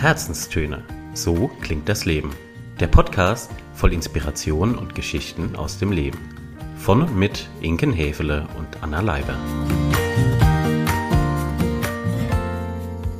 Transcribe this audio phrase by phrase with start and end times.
[0.00, 0.82] Herzenstöne.
[1.12, 2.34] So klingt das Leben.
[2.80, 6.18] Der Podcast voll Inspiration und Geschichten aus dem Leben.
[6.78, 9.36] Von und mit Inken Hefele und Anna Leiber.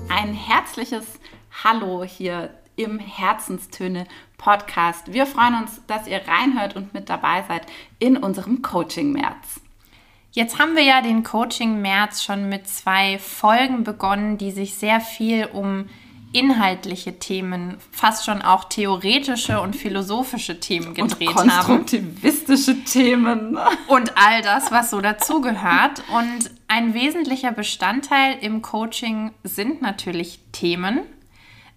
[0.09, 1.21] Ein herzliches
[1.63, 4.07] Hallo hier im Herzenstöne
[4.39, 5.13] Podcast.
[5.13, 7.67] Wir freuen uns, dass ihr reinhört und mit dabei seid
[7.99, 9.61] in unserem Coaching März.
[10.33, 15.03] Jetzt haben wir ja den Coaching März schon mit zwei Folgen begonnen, die sich sehr
[15.03, 15.91] viel um
[16.33, 22.85] inhaltliche Themen, fast schon auch theoretische und philosophische Themen gedreht und konstruktivistische haben.
[22.85, 23.59] Themen.
[23.89, 26.03] Und all das, was so dazugehört.
[26.13, 31.01] Und ein wesentlicher Bestandteil im Coaching sind natürlich Themen.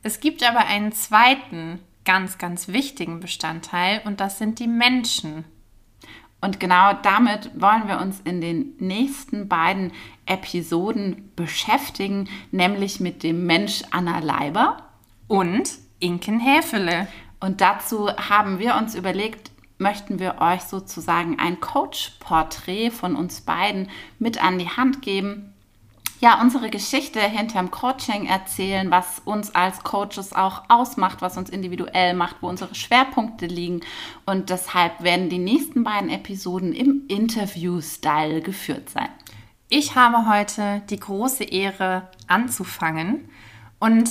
[0.03, 5.45] Es gibt aber einen zweiten ganz, ganz wichtigen Bestandteil und das sind die Menschen.
[6.43, 9.93] Und genau damit wollen wir uns in den nächsten beiden
[10.25, 14.89] Episoden beschäftigen, nämlich mit dem Mensch Anna Leiber
[15.29, 15.69] und
[15.99, 17.07] Inken Häfele.
[17.39, 23.89] Und dazu haben wir uns überlegt, möchten wir euch sozusagen ein Coach-Porträt von uns beiden
[24.19, 25.52] mit an die Hand geben,
[26.23, 32.13] ja, unsere Geschichte hinterm Coaching erzählen, was uns als Coaches auch ausmacht, was uns individuell
[32.13, 33.81] macht, wo unsere Schwerpunkte liegen.
[34.25, 39.09] Und deshalb werden die nächsten beiden Episoden im Interview-Style geführt sein.
[39.67, 43.27] Ich habe heute die große Ehre anzufangen
[43.79, 44.09] und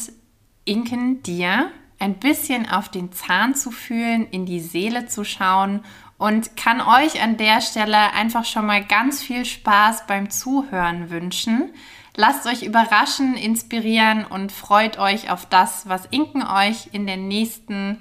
[0.66, 5.80] Inken dir ein bisschen auf den Zahn zu fühlen, in die Seele zu schauen
[6.18, 11.70] und kann euch an der Stelle einfach schon mal ganz viel Spaß beim Zuhören wünschen.
[12.14, 17.98] Lasst euch überraschen, inspirieren und freut euch auf das, was Inken euch in den nächsten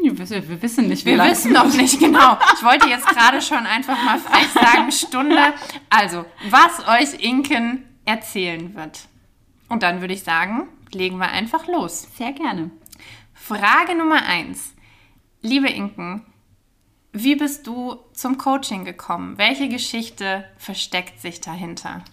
[0.00, 2.38] wir wissen nicht, wie Wir wissen noch nicht, genau.
[2.54, 5.54] Ich wollte jetzt gerade schon einfach mal frech sagen, Stunde.
[5.90, 9.08] Also, was euch Inken erzählen wird.
[9.68, 12.06] Und dann würde ich sagen, legen wir einfach los.
[12.16, 12.70] Sehr gerne.
[13.34, 14.72] Frage Nummer eins.
[15.42, 16.24] Liebe Inken,
[17.12, 19.36] wie bist du zum Coaching gekommen?
[19.36, 22.04] Welche Geschichte versteckt sich dahinter?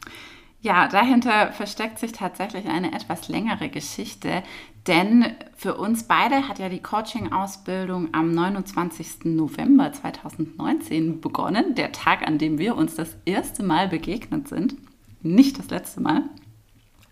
[0.65, 4.41] Ja, dahinter versteckt sich tatsächlich eine etwas längere Geschichte,
[4.87, 9.25] denn für uns beide hat ja die Coaching-Ausbildung am 29.
[9.25, 14.73] November 2019 begonnen, der Tag, an dem wir uns das erste Mal begegnet sind.
[15.21, 16.23] Nicht das letzte Mal.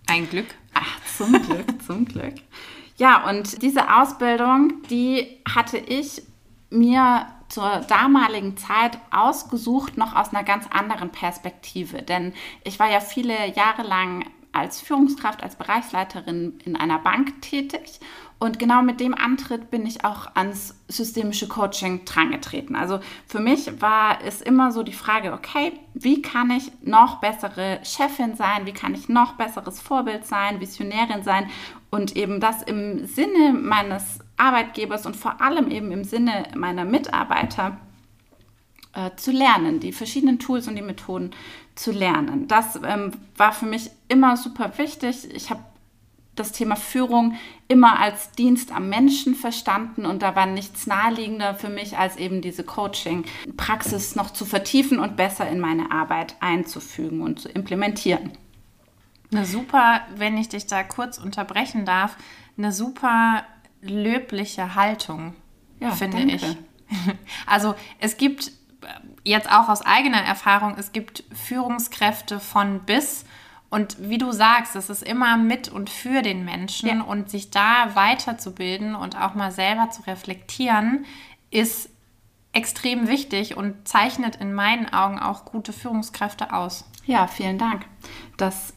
[0.08, 0.48] Ein Glück.
[0.74, 2.34] Ach, zum Glück, zum Glück.
[2.98, 6.24] Ja, und diese Ausbildung, die hatte ich
[6.72, 12.02] mir zur damaligen Zeit ausgesucht, noch aus einer ganz anderen Perspektive.
[12.02, 12.34] Denn
[12.64, 18.00] ich war ja viele Jahre lang als Führungskraft, als Bereichsleiterin in einer Bank tätig.
[18.40, 22.76] Und genau mit dem Antritt bin ich auch ans systemische Coaching drangetreten.
[22.76, 27.80] Also für mich war es immer so die Frage, okay, wie kann ich noch bessere
[27.84, 28.66] Chefin sein?
[28.66, 31.50] Wie kann ich noch besseres Vorbild sein, Visionärin sein?
[31.90, 37.78] Und eben das im Sinne meines Arbeitgebers und vor allem eben im Sinne meiner Mitarbeiter
[38.94, 41.32] äh, zu lernen, die verschiedenen Tools und die Methoden
[41.76, 42.48] zu lernen.
[42.48, 45.34] Das ähm, war für mich immer super wichtig.
[45.34, 45.62] Ich habe
[46.36, 47.36] das Thema Führung
[47.68, 52.42] immer als Dienst am Menschen verstanden und da war nichts naheliegender für mich, als eben
[52.42, 58.32] diese Coaching-Praxis noch zu vertiefen und besser in meine Arbeit einzufügen und zu implementieren.
[59.32, 62.18] Eine super, wenn ich dich da kurz unterbrechen darf,
[62.58, 63.44] eine super
[63.84, 65.36] löbliche Haltung,
[65.80, 66.36] ja, finde danke.
[66.36, 66.58] ich.
[67.48, 68.52] Also es gibt
[69.24, 73.26] jetzt auch aus eigener Erfahrung, es gibt Führungskräfte von bis.
[73.70, 77.02] Und wie du sagst, es ist immer mit und für den Menschen ja.
[77.02, 81.06] und sich da weiterzubilden und auch mal selber zu reflektieren,
[81.50, 81.90] ist
[82.52, 86.86] extrem wichtig und zeichnet in meinen Augen auch gute Führungskräfte aus.
[87.06, 87.86] Ja, vielen Dank.
[88.38, 88.73] Das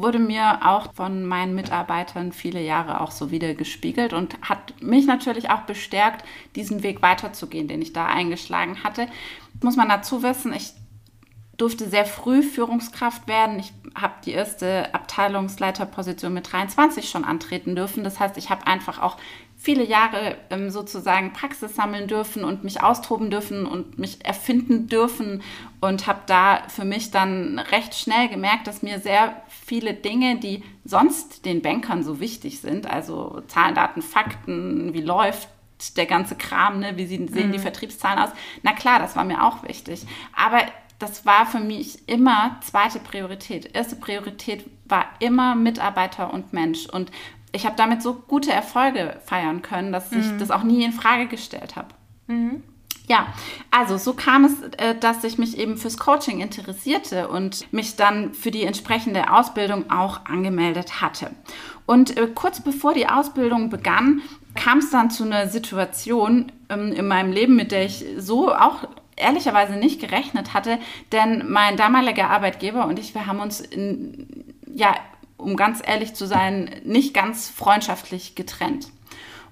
[0.00, 5.06] wurde mir auch von meinen Mitarbeitern viele Jahre auch so wieder gespiegelt und hat mich
[5.06, 6.24] natürlich auch bestärkt,
[6.56, 9.08] diesen Weg weiterzugehen, den ich da eingeschlagen hatte.
[9.62, 10.72] Muss man dazu wissen, ich
[11.56, 13.58] durfte sehr früh Führungskraft werden.
[13.58, 18.04] Ich habe die erste Abteilungsleiterposition mit 23 schon antreten dürfen.
[18.04, 19.16] Das heißt, ich habe einfach auch
[19.60, 25.42] viele Jahre ähm, sozusagen Praxis sammeln dürfen und mich austoben dürfen und mich erfinden dürfen
[25.80, 30.62] und habe da für mich dann recht schnell gemerkt, dass mir sehr viele Dinge, die
[30.84, 35.48] sonst den Bankern so wichtig sind, also Zahlen, Daten, Fakten, wie läuft
[35.96, 36.96] der ganze Kram, ne?
[36.96, 37.52] wie sehen mhm.
[37.52, 38.30] die Vertriebszahlen aus,
[38.62, 40.06] na klar, das war mir auch wichtig.
[40.34, 40.60] Aber
[40.98, 43.76] das war für mich immer zweite Priorität.
[43.76, 46.86] Erste Priorität war immer Mitarbeiter und Mensch.
[46.86, 47.12] Und
[47.52, 50.20] ich habe damit so gute Erfolge feiern können, dass mhm.
[50.20, 51.88] ich das auch nie in Frage gestellt habe.
[52.26, 52.62] Mhm.
[53.08, 53.28] Ja,
[53.70, 58.34] also so kam es, äh, dass ich mich eben fürs Coaching interessierte und mich dann
[58.34, 61.30] für die entsprechende Ausbildung auch angemeldet hatte.
[61.86, 64.20] Und äh, kurz bevor die Ausbildung begann,
[64.54, 68.86] kam es dann zu einer Situation ähm, in meinem Leben, mit der ich so auch
[69.16, 70.78] ehrlicherweise nicht gerechnet hatte,
[71.10, 74.94] denn mein damaliger Arbeitgeber und ich, wir haben uns in, ja,
[75.38, 78.88] um ganz ehrlich zu sein, nicht ganz freundschaftlich getrennt.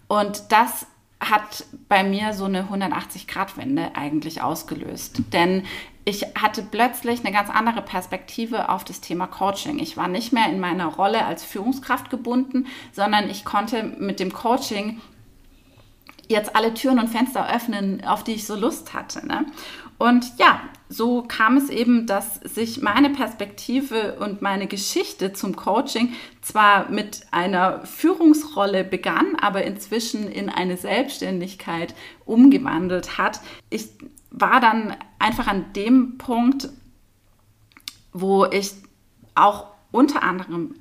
[0.08, 0.86] Und das
[1.18, 5.22] hat bei mir so eine 180-Grad-Wende eigentlich ausgelöst.
[5.32, 5.64] Denn
[6.04, 9.78] ich hatte plötzlich eine ganz andere Perspektive auf das Thema Coaching.
[9.78, 14.32] Ich war nicht mehr in meiner Rolle als Führungskraft gebunden, sondern ich konnte mit dem
[14.32, 15.00] Coaching
[16.28, 19.26] jetzt alle Türen und Fenster öffnen, auf die ich so Lust hatte.
[19.26, 19.46] Ne?
[19.98, 26.12] Und ja, so kam es eben, dass sich meine Perspektive und meine Geschichte zum Coaching
[26.42, 31.94] zwar mit einer Führungsrolle begann, aber inzwischen in eine Selbstständigkeit
[32.24, 33.40] umgewandelt hat.
[33.70, 33.88] Ich
[34.30, 36.68] war dann einfach an dem Punkt,
[38.12, 38.72] wo ich
[39.34, 40.74] auch unter anderem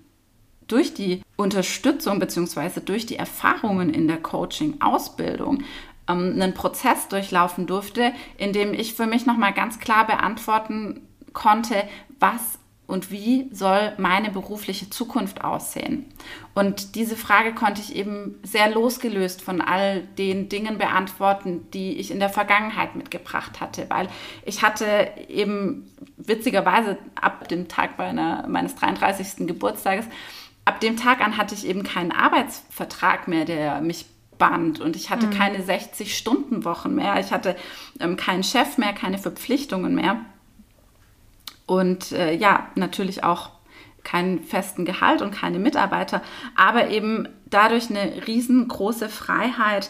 [0.67, 2.81] durch die Unterstützung bzw.
[2.83, 5.63] durch die Erfahrungen in der Coaching-Ausbildung
[6.07, 11.01] ähm, einen Prozess durchlaufen durfte, in dem ich für mich nochmal ganz klar beantworten
[11.33, 11.83] konnte,
[12.19, 16.05] was und wie soll meine berufliche Zukunft aussehen?
[16.53, 22.11] Und diese Frage konnte ich eben sehr losgelöst von all den Dingen beantworten, die ich
[22.11, 24.07] in der Vergangenheit mitgebracht hatte, weil
[24.45, 29.47] ich hatte eben witzigerweise ab dem Tag meiner, meines 33.
[29.47, 30.05] Geburtstages,
[30.63, 34.05] ab dem Tag an hatte ich eben keinen Arbeitsvertrag mehr, der mich
[34.37, 35.31] band und ich hatte mhm.
[35.31, 37.55] keine 60-Stunden-Wochen mehr, ich hatte
[37.99, 40.17] ähm, keinen Chef mehr, keine Verpflichtungen mehr.
[41.65, 43.49] Und äh, ja, natürlich auch
[44.03, 46.21] keinen festen Gehalt und keine Mitarbeiter,
[46.55, 49.89] aber eben dadurch eine riesengroße Freiheit,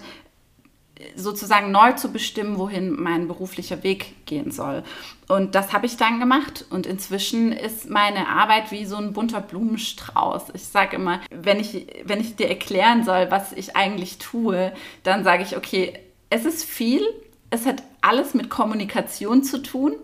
[1.16, 4.84] sozusagen neu zu bestimmen, wohin mein beruflicher Weg gehen soll.
[5.28, 9.42] Und das habe ich dann gemacht und inzwischen ist meine Arbeit wie so ein bunter
[9.42, 10.46] Blumenstrauß.
[10.54, 14.72] Ich sage immer, wenn ich, wenn ich dir erklären soll, was ich eigentlich tue,
[15.04, 16.00] dann sage ich, okay,
[16.30, 17.02] es ist viel,
[17.50, 19.96] es hat alles mit Kommunikation zu tun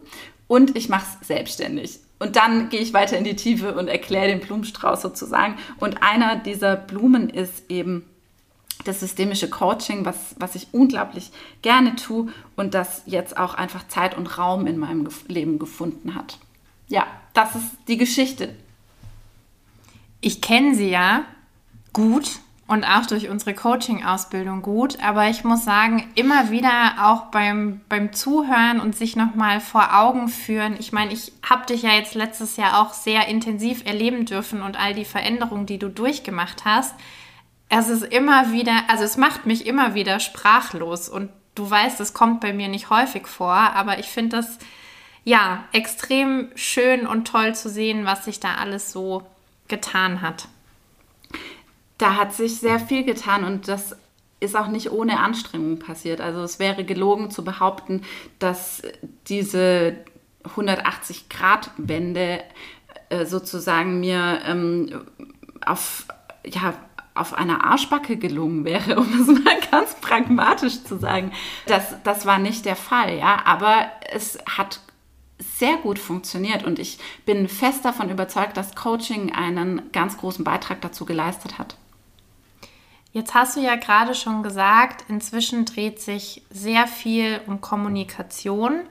[0.47, 1.99] und ich mache es selbstständig.
[2.19, 5.55] Und dann gehe ich weiter in die Tiefe und erkläre den Blumenstrauß sozusagen.
[5.79, 8.05] Und einer dieser Blumen ist eben
[8.83, 11.31] das systemische Coaching, was, was ich unglaublich
[11.61, 16.37] gerne tue und das jetzt auch einfach Zeit und Raum in meinem Leben gefunden hat.
[16.87, 18.55] Ja, das ist die Geschichte.
[20.19, 21.23] Ich kenne sie ja
[21.93, 22.39] gut
[22.71, 24.97] und auch durch unsere Coaching-Ausbildung gut.
[25.03, 30.29] Aber ich muss sagen, immer wieder auch beim, beim Zuhören und sich nochmal vor Augen
[30.29, 30.77] führen.
[30.79, 34.79] Ich meine, ich habe dich ja jetzt letztes Jahr auch sehr intensiv erleben dürfen und
[34.79, 36.95] all die Veränderungen, die du durchgemacht hast.
[37.73, 41.09] Es ist immer wieder, also es macht mich immer wieder sprachlos.
[41.09, 44.57] Und du weißt, es kommt bei mir nicht häufig vor, aber ich finde das
[45.23, 49.23] ja extrem schön und toll zu sehen, was sich da alles so
[49.67, 50.47] getan hat
[52.01, 53.95] da hat sich sehr viel getan und das
[54.39, 56.19] ist auch nicht ohne Anstrengung passiert.
[56.19, 58.01] Also es wäre gelogen zu behaupten,
[58.39, 58.81] dass
[59.27, 59.97] diese
[60.55, 62.41] 180-Grad-Wende
[63.09, 65.01] äh, sozusagen mir ähm,
[65.63, 66.07] auf,
[66.43, 66.73] ja,
[67.13, 71.31] auf einer Arschbacke gelungen wäre, um es mal ganz pragmatisch zu sagen.
[71.65, 74.79] Das, das war nicht der Fall, ja, aber es hat
[75.41, 80.81] sehr gut funktioniert und ich bin fest davon überzeugt, dass Coaching einen ganz großen Beitrag
[80.81, 81.77] dazu geleistet hat.
[83.13, 88.81] Jetzt hast du ja gerade schon gesagt, inzwischen dreht sich sehr viel um Kommunikation.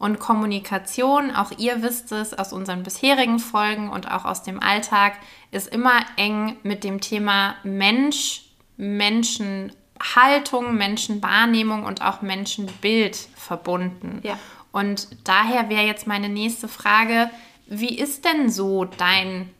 [0.00, 5.12] Und Kommunikation, auch ihr wisst es aus unseren bisherigen Folgen und auch aus dem Alltag,
[5.50, 8.46] ist immer eng mit dem Thema Mensch,
[8.78, 14.20] Menschenhaltung, Menschenwahrnehmung und auch Menschenbild verbunden.
[14.22, 14.38] Ja.
[14.72, 17.28] Und daher wäre jetzt meine nächste Frage,
[17.66, 19.50] wie ist denn so dein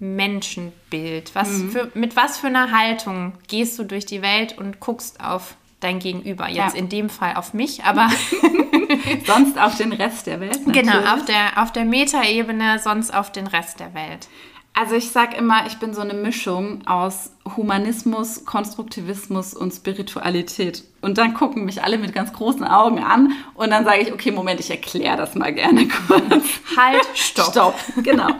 [0.00, 1.36] Menschenbild?
[1.36, 1.70] Was mhm.
[1.70, 6.00] für, mit was für einer Haltung gehst du durch die Welt und guckst auf dein
[6.00, 6.48] Gegenüber?
[6.48, 6.80] Jetzt ja.
[6.80, 8.10] in dem Fall auf mich, aber
[9.26, 10.66] sonst auf den Rest der Welt.
[10.66, 10.90] Natürlich.
[10.90, 14.28] Genau, auf der, auf der Metaebene, sonst auf den Rest der Welt.
[14.76, 20.82] Also ich sage immer, ich bin so eine Mischung aus Humanismus, Konstruktivismus und Spiritualität.
[21.00, 24.32] Und dann gucken mich alle mit ganz großen Augen an und dann sage ich, okay,
[24.32, 26.44] Moment, ich erkläre das mal gerne kurz.
[26.76, 27.52] Halt, stopp.
[27.52, 28.30] Stopp, genau.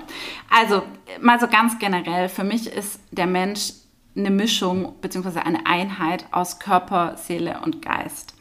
[0.50, 0.82] Also
[1.20, 3.72] mal so ganz generell, für mich ist der Mensch
[4.16, 5.38] eine Mischung bzw.
[5.38, 8.34] eine Einheit aus Körper, Seele und Geist.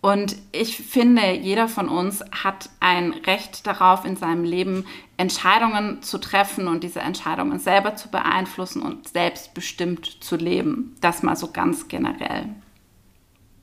[0.00, 4.86] Und ich finde, jeder von uns hat ein Recht darauf, in seinem Leben
[5.16, 10.94] Entscheidungen zu treffen und diese Entscheidungen selber zu beeinflussen und selbstbestimmt zu leben.
[11.00, 12.48] Das mal so ganz generell.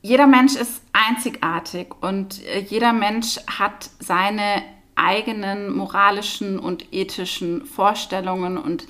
[0.01, 4.62] jeder Mensch ist einzigartig und äh, jeder Mensch hat seine
[4.96, 8.88] eigenen moralischen und ethischen Vorstellungen und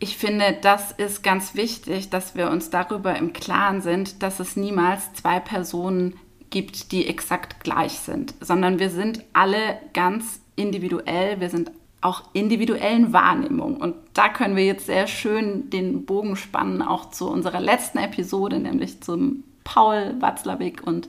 [0.00, 4.56] ich finde, das ist ganz wichtig, dass wir uns darüber im Klaren sind, dass es
[4.56, 6.18] niemals zwei Personen
[6.54, 13.12] gibt, die exakt gleich sind, sondern wir sind alle ganz individuell, wir sind auch individuellen
[13.12, 13.76] Wahrnehmungen.
[13.76, 18.60] Und da können wir jetzt sehr schön den Bogen spannen, auch zu unserer letzten Episode,
[18.60, 21.08] nämlich zum Paul Watzlawick und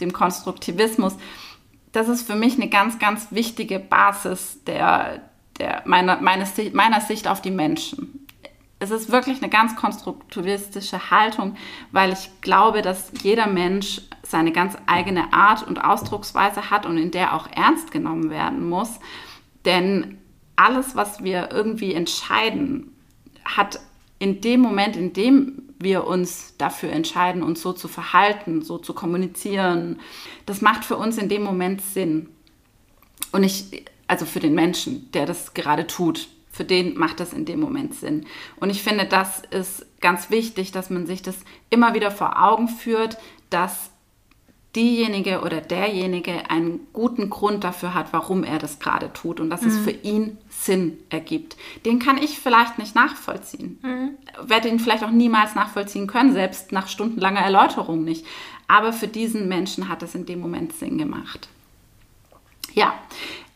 [0.00, 1.16] dem Konstruktivismus.
[1.90, 5.22] Das ist für mich eine ganz, ganz wichtige Basis der,
[5.58, 8.23] der, meiner, meines, meiner Sicht auf die Menschen.
[8.84, 11.56] Es ist wirklich eine ganz konstruktivistische Haltung,
[11.90, 17.10] weil ich glaube, dass jeder Mensch seine ganz eigene Art und Ausdrucksweise hat und in
[17.10, 19.00] der auch ernst genommen werden muss.
[19.64, 20.18] Denn
[20.56, 22.92] alles, was wir irgendwie entscheiden,
[23.42, 23.80] hat
[24.18, 28.92] in dem Moment, in dem wir uns dafür entscheiden, uns so zu verhalten, so zu
[28.92, 29.98] kommunizieren,
[30.44, 32.28] das macht für uns in dem Moment Sinn.
[33.32, 37.44] Und ich, also für den Menschen, der das gerade tut, für den macht das in
[37.44, 38.26] dem Moment Sinn.
[38.56, 41.36] Und ich finde, das ist ganz wichtig, dass man sich das
[41.68, 43.18] immer wieder vor Augen führt,
[43.50, 43.90] dass
[44.76, 49.62] diejenige oder derjenige einen guten Grund dafür hat, warum er das gerade tut und dass
[49.62, 49.68] mhm.
[49.68, 51.56] es für ihn Sinn ergibt.
[51.84, 53.80] Den kann ich vielleicht nicht nachvollziehen.
[53.82, 54.10] Mhm.
[54.48, 58.24] Werde ihn vielleicht auch niemals nachvollziehen können, selbst nach stundenlanger Erläuterung nicht.
[58.68, 61.48] Aber für diesen Menschen hat es in dem Moment Sinn gemacht.
[62.74, 62.94] Ja,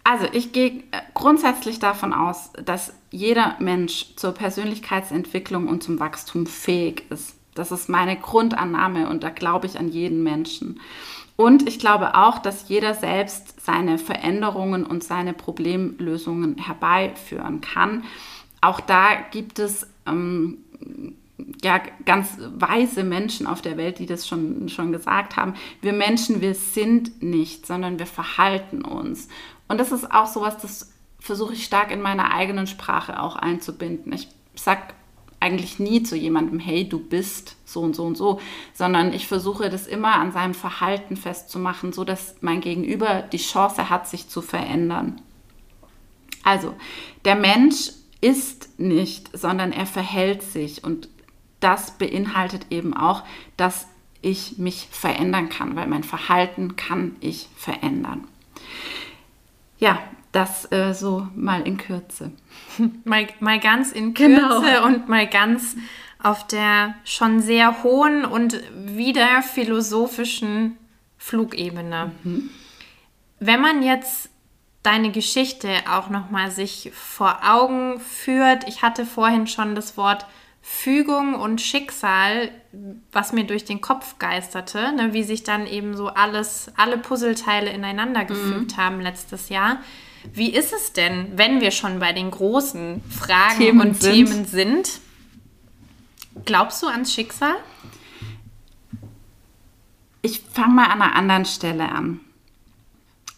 [0.08, 7.02] also ich gehe grundsätzlich davon aus, dass jeder Mensch zur Persönlichkeitsentwicklung und zum Wachstum fähig
[7.10, 7.36] ist.
[7.54, 10.80] Das ist meine Grundannahme und da glaube ich an jeden Menschen.
[11.36, 18.04] Und ich glaube auch, dass jeder selbst seine Veränderungen und seine Problemlösungen herbeiführen kann.
[18.62, 20.64] Auch da gibt es ähm,
[21.62, 25.52] ja, ganz weise Menschen auf der Welt, die das schon, schon gesagt haben.
[25.82, 29.28] Wir Menschen, wir sind nicht, sondern wir verhalten uns.
[29.68, 34.12] Und das ist auch sowas, das versuche ich stark in meiner eigenen Sprache auch einzubinden.
[34.12, 34.94] Ich sage
[35.40, 38.40] eigentlich nie zu jemandem, hey, du bist so und so und so,
[38.74, 43.88] sondern ich versuche das immer an seinem Verhalten festzumachen, so dass mein Gegenüber die Chance
[43.88, 45.20] hat, sich zu verändern.
[46.42, 46.74] Also,
[47.24, 51.08] der Mensch ist nicht, sondern er verhält sich und
[51.60, 53.22] das beinhaltet eben auch,
[53.56, 53.86] dass
[54.22, 58.26] ich mich verändern kann, weil mein Verhalten kann ich verändern.
[59.78, 59.98] Ja,
[60.32, 62.32] das äh, so mal in Kürze.
[63.04, 64.86] Mal, mal ganz in Kürze genau.
[64.86, 65.76] und mal ganz
[66.22, 70.76] auf der schon sehr hohen und wieder philosophischen
[71.16, 72.12] Flugebene.
[72.24, 72.50] Mhm.
[73.40, 74.30] Wenn man jetzt
[74.82, 80.26] deine Geschichte auch noch mal sich vor Augen führt, ich hatte vorhin schon das Wort
[80.62, 82.50] Fügung und Schicksal,
[83.12, 87.70] was mir durch den Kopf geisterte, ne, wie sich dann eben so alles, alle Puzzleteile
[87.70, 88.80] ineinander gefügt mhm.
[88.80, 89.78] haben letztes Jahr.
[90.32, 94.12] Wie ist es denn, wenn wir schon bei den großen Fragen Themen und sind.
[94.12, 95.00] Themen sind?
[96.44, 97.54] Glaubst du ans Schicksal?
[100.22, 102.20] Ich fange mal an einer anderen Stelle an.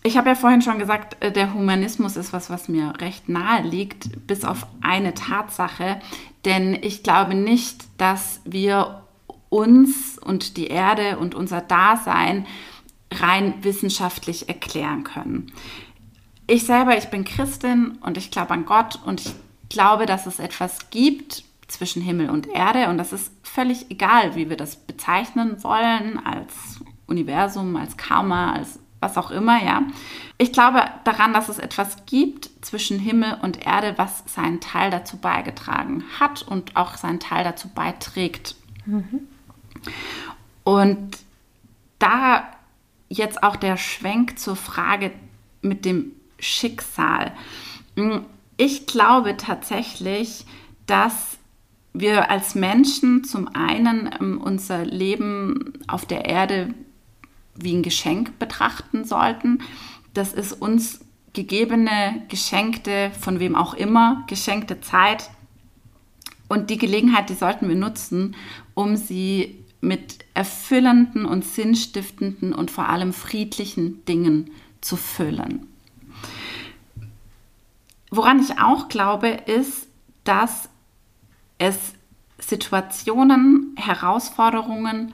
[0.03, 3.63] Ich habe ja vorhin schon gesagt, äh, der Humanismus ist was, was mir recht nahe
[3.63, 6.01] liegt, bis auf eine Tatsache.
[6.45, 9.03] Denn ich glaube nicht, dass wir
[9.49, 12.47] uns und die Erde und unser Dasein
[13.13, 15.53] rein wissenschaftlich erklären können.
[16.47, 19.35] Ich selber, ich bin Christin und ich glaube an Gott und ich
[19.69, 24.49] glaube, dass es etwas gibt zwischen Himmel und Erde und das ist völlig egal, wie
[24.49, 29.83] wir das bezeichnen wollen, als Universum, als Karma, als was auch immer, ja.
[30.39, 35.17] Ich glaube daran, dass es etwas gibt zwischen Himmel und Erde, was seinen Teil dazu
[35.17, 38.55] beigetragen hat und auch seinen Teil dazu beiträgt.
[38.85, 39.21] Mhm.
[40.65, 41.19] Und
[41.99, 42.51] da
[43.09, 45.13] jetzt auch der Schwenk zur Frage
[45.63, 47.33] mit dem Schicksal.
[47.97, 48.25] Hm,
[48.57, 50.47] ich glaube tatsächlich,
[50.87, 51.39] dass
[51.93, 56.73] wir als Menschen zum einen ähm, unser Leben auf der Erde
[57.63, 59.63] wie ein Geschenk betrachten sollten.
[60.15, 61.01] Das ist uns
[61.33, 65.31] gegebene, geschenkte, von wem auch immer, geschenkte Zeit.
[66.49, 68.35] Und die Gelegenheit, die sollten wir nutzen,
[68.75, 74.51] um sie mit erfüllenden und sinnstiftenden und vor allem friedlichen Dingen
[74.81, 75.67] zu füllen.
[78.11, 79.87] Woran ich auch glaube, ist,
[80.25, 80.69] dass
[81.59, 81.95] es
[82.39, 85.13] Situationen, Herausforderungen,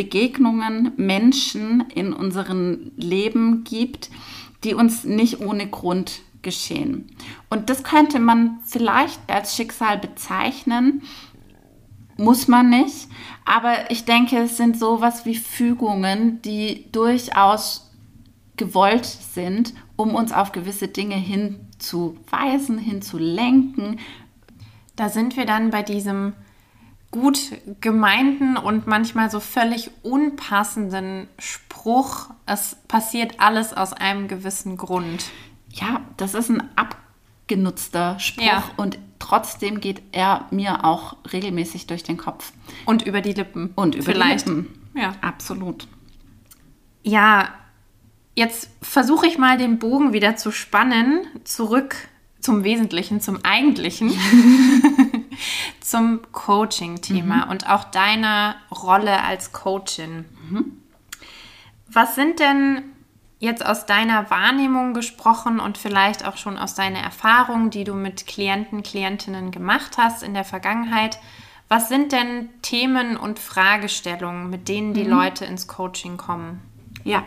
[0.00, 4.08] Begegnungen, Menschen in unserem Leben gibt,
[4.64, 7.14] die uns nicht ohne Grund geschehen.
[7.50, 11.02] Und das könnte man vielleicht als Schicksal bezeichnen,
[12.16, 13.08] muss man nicht.
[13.44, 17.90] Aber ich denke, es sind sowas wie Fügungen, die durchaus
[18.56, 23.98] gewollt sind, um uns auf gewisse Dinge hinzuweisen, hinzulenken.
[24.96, 26.32] Da sind wir dann bei diesem
[27.10, 27.38] gut
[27.80, 35.24] gemeinten und manchmal so völlig unpassenden Spruch, es passiert alles aus einem gewissen Grund.
[35.72, 38.64] Ja, das ist ein abgenutzter Spruch ja.
[38.76, 42.52] und trotzdem geht er mir auch regelmäßig durch den Kopf.
[42.86, 43.72] Und über die Lippen.
[43.74, 44.46] Und über Vielleicht.
[44.46, 44.80] die Lippen.
[44.94, 45.14] Ja.
[45.20, 45.88] Absolut.
[47.02, 47.48] Ja,
[48.36, 51.96] jetzt versuche ich mal den Bogen wieder zu spannen, zurück
[52.40, 54.10] zum Wesentlichen, zum Eigentlichen,
[55.80, 57.50] zum Coaching-Thema mhm.
[57.50, 60.24] und auch deiner Rolle als Coachin.
[60.48, 60.82] Mhm.
[61.86, 62.82] Was sind denn
[63.40, 68.26] jetzt aus deiner Wahrnehmung gesprochen und vielleicht auch schon aus deiner Erfahrung, die du mit
[68.26, 71.18] Klienten, Klientinnen gemacht hast in der Vergangenheit,
[71.68, 75.10] was sind denn Themen und Fragestellungen, mit denen die mhm.
[75.10, 76.60] Leute ins Coaching kommen?
[77.04, 77.24] Ja.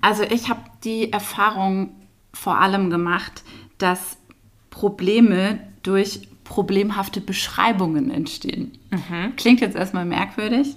[0.00, 1.94] Also ich habe die Erfahrung
[2.32, 3.42] vor allem gemacht,
[3.78, 4.16] dass
[4.70, 8.72] Probleme durch problemhafte Beschreibungen entstehen.
[8.90, 9.36] Mhm.
[9.36, 10.74] Klingt jetzt erstmal merkwürdig.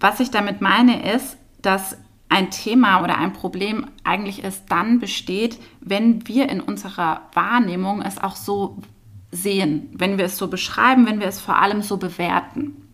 [0.00, 1.96] Was ich damit meine ist, dass
[2.28, 8.18] ein Thema oder ein Problem eigentlich erst dann besteht, wenn wir in unserer Wahrnehmung es
[8.18, 8.78] auch so
[9.30, 12.88] sehen, wenn wir es so beschreiben, wenn wir es vor allem so bewerten.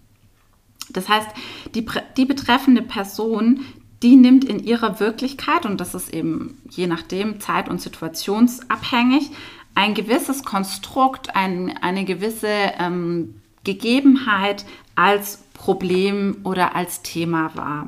[0.90, 1.30] Das heißt,
[1.74, 1.86] die,
[2.18, 3.64] die betreffende Person,
[4.02, 9.30] die nimmt in ihrer Wirklichkeit, und das ist eben je nachdem zeit- und situationsabhängig,
[9.78, 12.48] ein gewisses Konstrukt, ein, eine gewisse
[12.80, 14.64] ähm, Gegebenheit
[14.96, 17.86] als Problem oder als Thema wahr.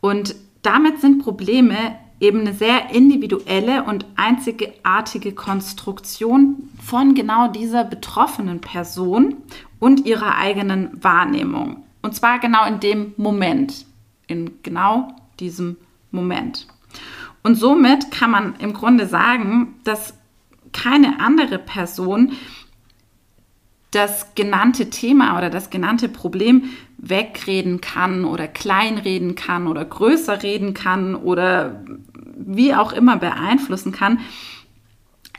[0.00, 8.60] Und damit sind Probleme eben eine sehr individuelle und einzigartige Konstruktion von genau dieser betroffenen
[8.60, 9.38] Person
[9.80, 11.82] und ihrer eigenen Wahrnehmung.
[12.02, 13.84] Und zwar genau in dem Moment,
[14.28, 15.08] in genau
[15.40, 15.76] diesem
[16.12, 16.68] Moment.
[17.42, 20.15] Und somit kann man im Grunde sagen, dass
[20.76, 22.32] keine andere Person
[23.90, 26.64] das genannte Thema oder das genannte Problem
[26.98, 31.82] wegreden kann oder kleinreden kann oder größer reden kann oder
[32.36, 34.20] wie auch immer beeinflussen kann.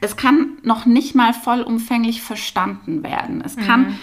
[0.02, 3.42] Es kann noch nicht mal vollumfänglich verstanden werden.
[3.42, 3.96] Es kann mhm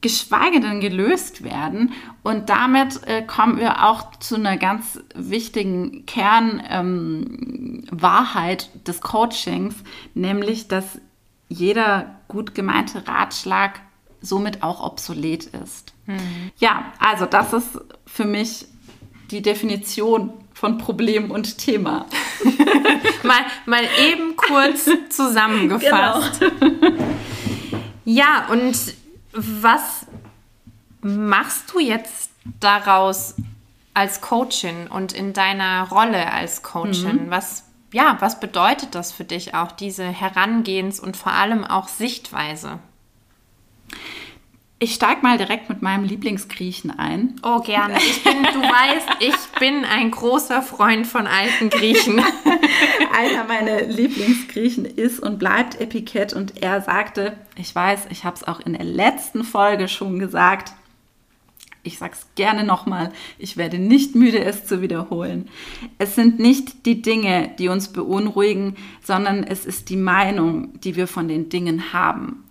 [0.00, 1.92] geschweige denn gelöst werden.
[2.22, 9.74] Und damit äh, kommen wir auch zu einer ganz wichtigen Kernwahrheit ähm, des Coachings,
[10.14, 11.00] nämlich dass
[11.48, 13.80] jeder gut gemeinte Ratschlag
[14.20, 15.94] somit auch obsolet ist.
[16.06, 16.52] Mhm.
[16.58, 18.66] Ja, also das ist für mich
[19.30, 22.06] die Definition von Problem und Thema.
[23.22, 26.40] mal, mal eben kurz zusammengefasst.
[26.40, 26.96] Genau.
[28.04, 28.76] Ja, und
[29.32, 30.06] was
[31.00, 33.34] machst du jetzt daraus
[33.94, 37.26] als Coachin und in deiner Rolle als Coachin?
[37.26, 37.30] Mhm.
[37.30, 42.78] Was, ja, was bedeutet das für dich auch, diese Herangehens- und vor allem auch Sichtweise?
[44.80, 47.34] Ich steige mal direkt mit meinem Lieblingsgriechen ein.
[47.42, 47.96] Oh, gerne.
[47.96, 52.22] Ich bin, du weißt, ich bin ein großer Freund von alten Griechen.
[53.12, 58.46] Einer meiner Lieblingsgriechen ist und bleibt Epiket und er sagte, ich weiß, ich habe es
[58.46, 60.72] auch in der letzten Folge schon gesagt,
[61.82, 65.48] ich sage es gerne nochmal, ich werde nicht müde, es zu wiederholen.
[65.98, 71.08] Es sind nicht die Dinge, die uns beunruhigen, sondern es ist die Meinung, die wir
[71.08, 72.44] von den Dingen haben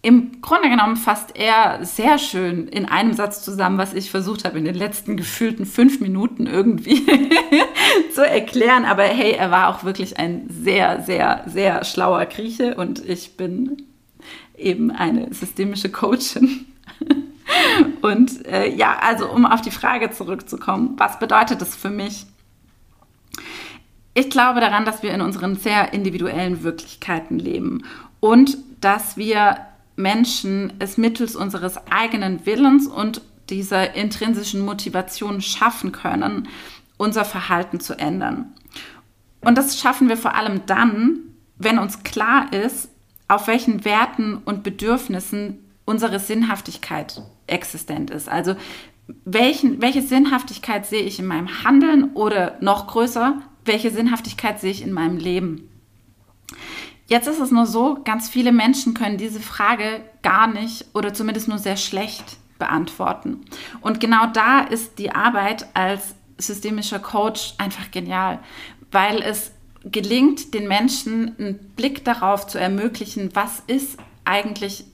[0.00, 4.58] im Grunde genommen fasst er sehr schön in einem Satz zusammen, was ich versucht habe,
[4.58, 7.04] in den letzten gefühlten fünf Minuten irgendwie
[8.14, 8.84] zu erklären.
[8.84, 13.82] Aber hey, er war auch wirklich ein sehr, sehr, sehr schlauer Grieche und ich bin
[14.56, 16.66] eben eine systemische Coachin.
[18.02, 22.26] und äh, ja, also um auf die Frage zurückzukommen, was bedeutet es für mich?
[24.14, 27.84] Ich glaube daran, dass wir in unseren sehr individuellen Wirklichkeiten leben
[28.20, 29.58] und dass wir
[29.98, 36.48] Menschen es mittels unseres eigenen Willens und dieser intrinsischen Motivation schaffen können,
[36.96, 38.54] unser Verhalten zu ändern.
[39.40, 41.20] Und das schaffen wir vor allem dann,
[41.56, 42.90] wenn uns klar ist,
[43.26, 48.28] auf welchen Werten und Bedürfnissen unsere Sinnhaftigkeit existent ist.
[48.28, 48.54] Also
[49.24, 54.82] welchen, welche Sinnhaftigkeit sehe ich in meinem Handeln oder noch größer, welche Sinnhaftigkeit sehe ich
[54.82, 55.67] in meinem Leben?
[57.08, 61.48] Jetzt ist es nur so, ganz viele Menschen können diese Frage gar nicht oder zumindest
[61.48, 63.40] nur sehr schlecht beantworten.
[63.80, 68.40] Und genau da ist die Arbeit als systemischer Coach einfach genial,
[68.92, 69.52] weil es
[69.84, 74.84] gelingt, den Menschen einen Blick darauf zu ermöglichen, was ist eigentlich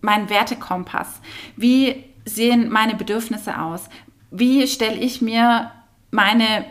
[0.00, 1.20] mein Wertekompass?
[1.56, 3.88] Wie sehen meine Bedürfnisse aus?
[4.30, 5.72] Wie stelle ich mir
[6.12, 6.66] meine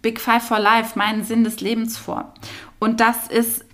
[0.00, 2.32] Big Five for Life, meinen Sinn des Lebens vor?
[2.78, 3.64] Und das ist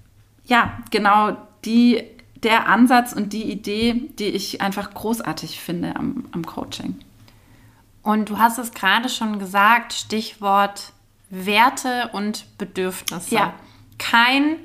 [0.49, 2.03] ja genau die,
[2.43, 6.99] der Ansatz und die Idee, die ich einfach großartig finde am, am Coaching.
[8.03, 10.93] Und du hast es gerade schon gesagt, Stichwort
[11.31, 13.35] Werte und Bedürfnisse.
[13.35, 13.55] Ja.
[13.99, 14.57] Kein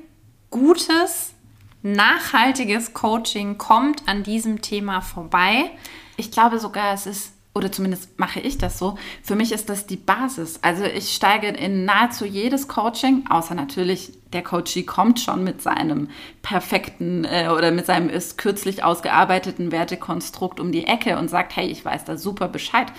[0.50, 1.34] gutes,
[1.82, 5.70] nachhaltiges Coaching kommt an diesem Thema vorbei.
[6.16, 9.86] Ich glaube sogar, es ist, oder zumindest mache ich das so, für mich ist das
[9.86, 10.58] die Basis.
[10.62, 16.10] Also ich steige in nahezu jedes Coaching, außer natürlich der Coachee kommt schon mit seinem
[16.42, 21.68] perfekten äh, oder mit seinem ist kürzlich ausgearbeiteten Wertekonstrukt um die Ecke und sagt, hey,
[21.68, 22.92] ich weiß da super Bescheid.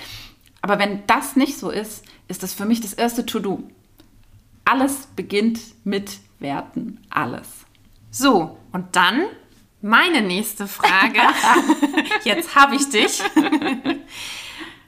[0.62, 3.64] Aber wenn das nicht so ist, ist das für mich das erste To-Do.
[4.64, 7.02] Alles beginnt mit Werten.
[7.10, 7.66] Alles.
[8.10, 9.24] So, und dann
[9.82, 11.20] meine nächste Frage.
[12.24, 13.22] Jetzt habe ich dich.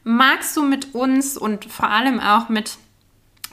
[0.10, 2.78] Magst du mit uns und vor allem auch mit,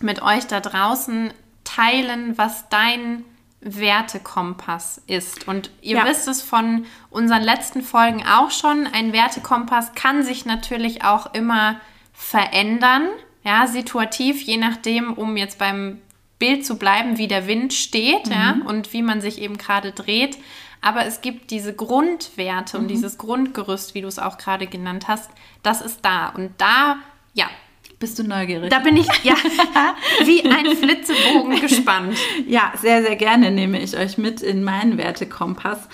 [0.00, 1.32] mit euch da draußen
[1.64, 3.24] teilen, was dein
[3.60, 5.48] Wertekompass ist.
[5.48, 6.04] Und ihr ja.
[6.04, 11.80] wisst es von unseren letzten Folgen auch schon, ein Wertekompass kann sich natürlich auch immer
[12.12, 13.08] verändern,
[13.42, 15.98] ja, situativ, je nachdem, um jetzt beim
[16.38, 18.32] Bild zu bleiben, wie der Wind steht, mhm.
[18.32, 20.38] ja, und wie man sich eben gerade dreht.
[20.84, 22.82] Aber es gibt diese Grundwerte mhm.
[22.82, 25.30] und dieses Grundgerüst, wie du es auch gerade genannt hast,
[25.62, 26.28] das ist da.
[26.28, 26.96] Und da,
[27.32, 27.46] ja.
[27.98, 28.68] Bist du neugierig?
[28.68, 29.34] Da bin ich, ja,
[30.24, 32.18] wie ein Flitzebogen gespannt.
[32.46, 35.88] Ja, sehr, sehr gerne nehme ich euch mit in meinen Wertekompass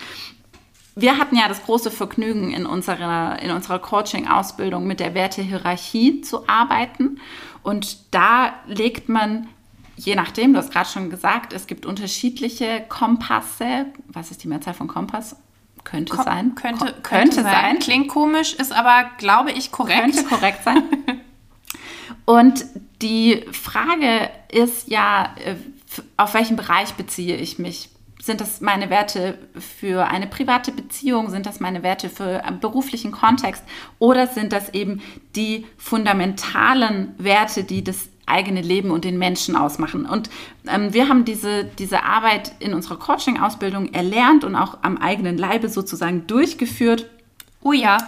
[0.96, 6.46] wir hatten ja das große Vergnügen, in unserer, in unserer Coaching-Ausbildung mit der Wertehierarchie zu
[6.48, 7.20] arbeiten.
[7.62, 9.48] Und da legt man,
[10.04, 13.86] je nachdem, du hast gerade schon gesagt, es gibt unterschiedliche Kompasse.
[14.08, 15.36] Was ist die Mehrzahl von Kompass?
[15.84, 16.54] Könnte Ko sein.
[16.54, 17.44] Könnte, könnte, könnte sein.
[17.44, 17.78] sein.
[17.78, 20.14] Klingt komisch, ist aber, glaube ich, korrekt.
[20.14, 20.82] Könnte korrekt sein.
[22.24, 22.64] Und
[23.02, 25.56] die Frage ist ja, äh,
[26.16, 27.90] auf welchen Bereich beziehe ich mich?
[28.22, 31.30] sind das meine Werte für eine private Beziehung?
[31.30, 33.64] Sind das meine Werte für einen beruflichen Kontext?
[33.98, 35.00] Oder sind das eben
[35.36, 40.06] die fundamentalen Werte, die das eigene Leben und den Menschen ausmachen?
[40.06, 40.30] Und
[40.68, 45.68] ähm, wir haben diese, diese Arbeit in unserer Coaching-Ausbildung erlernt und auch am eigenen Leibe
[45.68, 47.10] sozusagen durchgeführt.
[47.62, 47.98] Oh ja.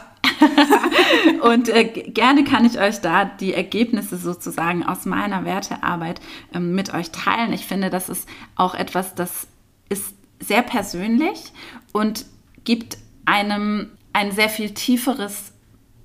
[1.43, 6.21] und äh, gerne kann ich euch da die Ergebnisse sozusagen aus meiner Wertearbeit
[6.55, 7.53] ähm, mit euch teilen.
[7.53, 9.47] Ich finde, das ist auch etwas, das
[9.89, 11.53] ist sehr persönlich
[11.93, 12.27] und
[12.65, 15.52] gibt einem ein sehr viel tieferes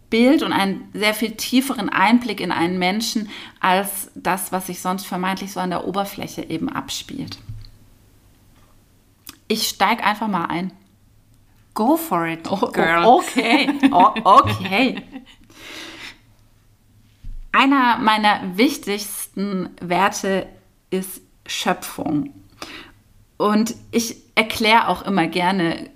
[0.10, 5.06] Bild und einen sehr viel tieferen Einblick in einen Menschen als das, was sich sonst
[5.06, 7.38] vermeintlich so an der Oberfläche eben abspielt.
[9.48, 10.72] Ich steige einfach mal ein.
[11.74, 13.06] Go for it, oh, girl.
[13.06, 15.04] Oh, okay, oh, okay.
[17.52, 20.48] Einer meiner wichtigsten Werte
[20.90, 22.34] ist Schöpfung.
[23.38, 25.90] Und ich erkläre auch immer gerne,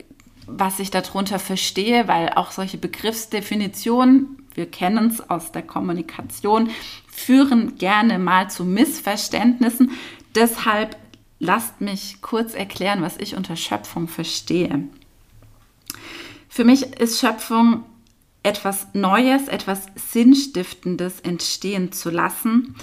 [0.57, 6.69] was ich darunter verstehe, weil auch solche Begriffsdefinitionen, wir kennen es aus der Kommunikation,
[7.07, 9.91] führen gerne mal zu Missverständnissen.
[10.35, 10.97] Deshalb
[11.39, 14.83] lasst mich kurz erklären, was ich unter Schöpfung verstehe.
[16.49, 17.83] Für mich ist Schöpfung
[18.43, 22.75] etwas Neues, etwas Sinnstiftendes entstehen zu lassen,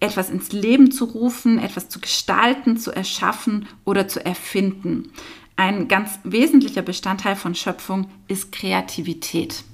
[0.00, 5.10] etwas ins Leben zu rufen, etwas zu gestalten, zu erschaffen oder zu erfinden.
[5.56, 9.64] Ein ganz wesentlicher Bestandteil von Schöpfung ist Kreativität.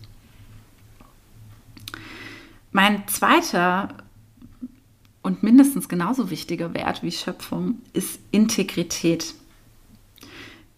[2.71, 3.89] Mein zweiter
[5.23, 9.35] und mindestens genauso wichtiger Wert wie Schöpfung ist Integrität.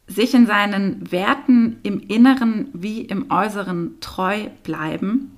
[0.07, 5.37] Sich in seinen Werten im Inneren wie im Äußeren treu bleiben,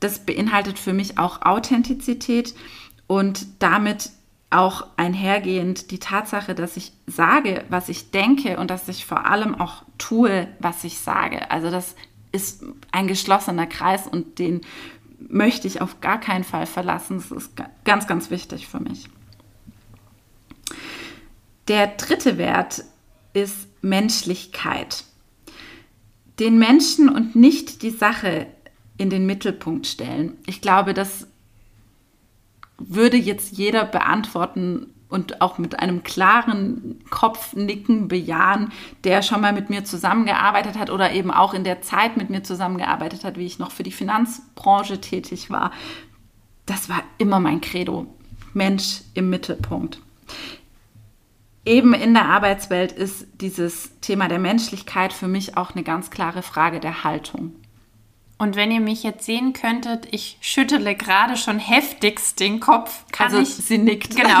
[0.00, 2.54] das beinhaltet für mich auch Authentizität
[3.06, 4.10] und damit
[4.50, 9.54] auch einhergehend die Tatsache, dass ich sage, was ich denke und dass ich vor allem
[9.54, 11.50] auch tue, was ich sage.
[11.50, 11.96] Also das
[12.32, 14.60] ist ein geschlossener Kreis und den
[15.18, 17.16] möchte ich auf gar keinen Fall verlassen.
[17.16, 17.52] Das ist
[17.84, 19.08] ganz, ganz wichtig für mich.
[21.68, 22.84] Der dritte Wert
[23.32, 25.04] ist Menschlichkeit.
[26.38, 28.46] Den Menschen und nicht die Sache
[28.98, 30.36] in den Mittelpunkt stellen.
[30.46, 31.26] Ich glaube, das
[32.78, 38.72] würde jetzt jeder beantworten und auch mit einem klaren Kopfnicken bejahen,
[39.04, 42.42] der schon mal mit mir zusammengearbeitet hat oder eben auch in der Zeit mit mir
[42.42, 45.70] zusammengearbeitet hat, wie ich noch für die Finanzbranche tätig war.
[46.66, 48.06] Das war immer mein Credo.
[48.52, 50.00] Mensch im Mittelpunkt.
[51.64, 56.42] eben in der Arbeitswelt ist dieses Thema der Menschlichkeit für mich auch eine ganz klare
[56.42, 57.52] Frage der Haltung.
[58.38, 63.04] Und wenn ihr mich jetzt sehen könntet, ich schüttele gerade schon heftigst den Kopf.
[63.10, 64.14] Kann also ich, sie nickt.
[64.14, 64.40] Genau.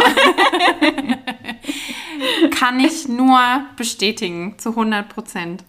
[2.50, 3.40] kann ich nur
[3.76, 5.64] bestätigen, zu 100 Prozent.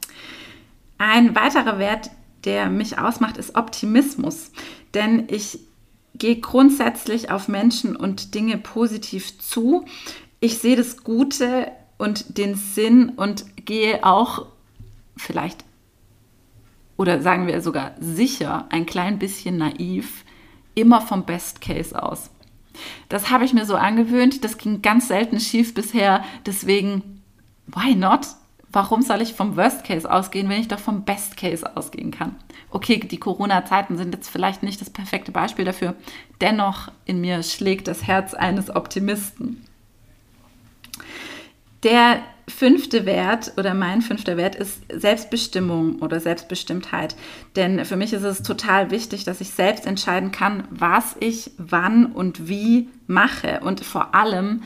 [0.97, 2.09] Ein weiterer Wert,
[2.43, 4.51] der mich ausmacht, ist Optimismus.
[4.93, 5.59] Denn ich
[6.15, 9.85] gehe grundsätzlich auf Menschen und Dinge positiv zu.
[10.39, 14.47] Ich sehe das Gute und den Sinn und gehe auch
[15.15, 15.66] vielleicht
[16.97, 20.25] oder sagen wir sogar sicher ein klein bisschen naiv
[20.75, 22.29] immer vom Best Case aus.
[23.09, 27.21] Das habe ich mir so angewöhnt, das ging ganz selten schief bisher, deswegen
[27.67, 28.27] why not?
[28.69, 32.35] Warum soll ich vom Worst Case ausgehen, wenn ich doch vom Best Case ausgehen kann?
[32.69, 35.95] Okay, die Corona-Zeiten sind jetzt vielleicht nicht das perfekte Beispiel dafür.
[36.41, 39.65] Dennoch in mir schlägt das Herz eines Optimisten.
[41.83, 47.15] Der fünfte Wert oder mein fünfter Wert ist Selbstbestimmung oder Selbstbestimmtheit.
[47.55, 52.05] Denn für mich ist es total wichtig, dass ich selbst entscheiden kann, was ich wann
[52.05, 53.59] und wie mache.
[53.61, 54.63] Und vor allem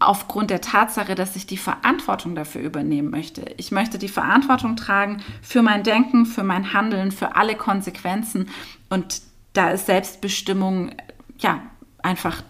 [0.00, 3.44] aufgrund der Tatsache, dass ich die Verantwortung dafür übernehmen möchte.
[3.58, 8.48] Ich möchte die Verantwortung tragen für mein Denken, für mein Handeln, für alle Konsequenzen.
[8.88, 10.90] Und da ist Selbstbestimmung
[11.38, 11.60] ja
[12.02, 12.42] einfach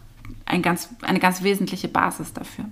[0.47, 2.67] ein ganz, eine ganz wesentliche Basis dafür.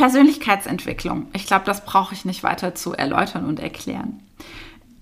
[0.00, 1.26] Persönlichkeitsentwicklung.
[1.34, 4.22] Ich glaube, das brauche ich nicht weiter zu erläutern und erklären.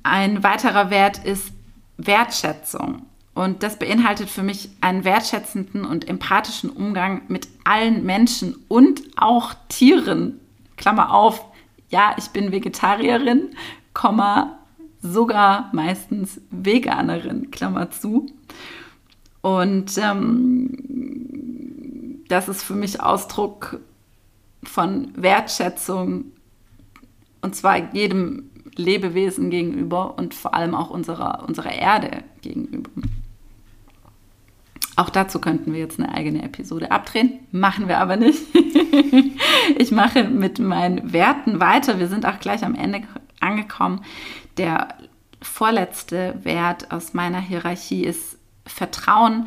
[0.02, 1.52] Ein weiterer Wert ist
[1.98, 3.02] Wertschätzung.
[3.32, 9.54] Und das beinhaltet für mich einen wertschätzenden und empathischen Umgang mit allen Menschen und auch
[9.68, 10.40] Tieren.
[10.76, 11.44] Klammer auf,
[11.90, 13.50] ja, ich bin Vegetarierin,
[13.94, 14.58] Komma,
[15.00, 18.26] sogar meistens Veganerin, Klammer zu.
[19.42, 20.76] Und ähm,
[22.26, 23.78] das ist für mich Ausdruck
[24.62, 26.33] von Wertschätzung
[27.40, 32.90] und zwar jedem Lebewesen gegenüber und vor allem auch unserer, unserer Erde gegenüber.
[34.97, 38.42] Auch dazu könnten wir jetzt eine eigene Episode abdrehen, machen wir aber nicht.
[39.79, 42.01] ich mache mit meinen Werten weiter.
[42.01, 43.03] Wir sind auch gleich am Ende
[43.38, 44.01] angekommen.
[44.57, 44.88] Der
[45.40, 49.47] vorletzte Wert aus meiner Hierarchie ist Vertrauen,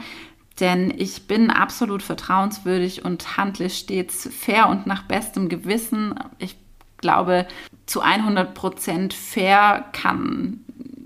[0.61, 6.13] denn ich bin absolut vertrauenswürdig und handle stets fair und nach bestem Gewissen.
[6.37, 6.55] Ich
[6.97, 7.47] glaube,
[7.87, 10.61] zu 100 Prozent fair kann,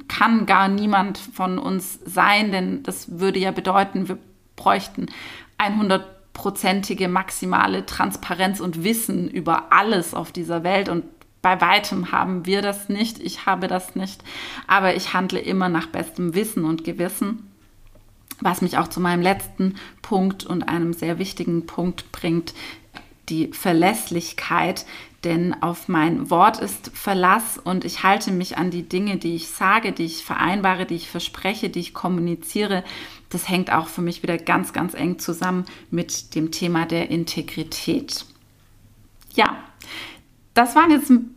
[0.08, 4.18] kann gar niemand von uns sein, denn das würde ja bedeuten, wir
[4.58, 5.08] bräuchten
[5.58, 10.90] 100-prozentige maximale Transparenz und Wissen über alles auf dieser Welt.
[10.90, 11.06] Und
[11.42, 14.24] bei weitem haben wir das nicht, ich habe das nicht,
[14.68, 17.52] aber ich handle immer nach bestem Wissen und Gewissen,
[18.42, 22.54] was mich auch zu meinem letzten Punkt und einem sehr wichtigen Punkt bringt,
[23.30, 24.86] die Verlässlichkeit,
[25.24, 29.48] denn auf mein Wort ist Verlass und ich halte mich an die Dinge, die ich
[29.48, 32.84] sage, die ich vereinbare, die ich verspreche, die ich kommuniziere
[33.30, 38.26] das hängt auch für mich wieder ganz, ganz eng zusammen mit dem Thema der Integrität.
[39.34, 39.58] Ja,
[40.54, 41.36] das waren jetzt ein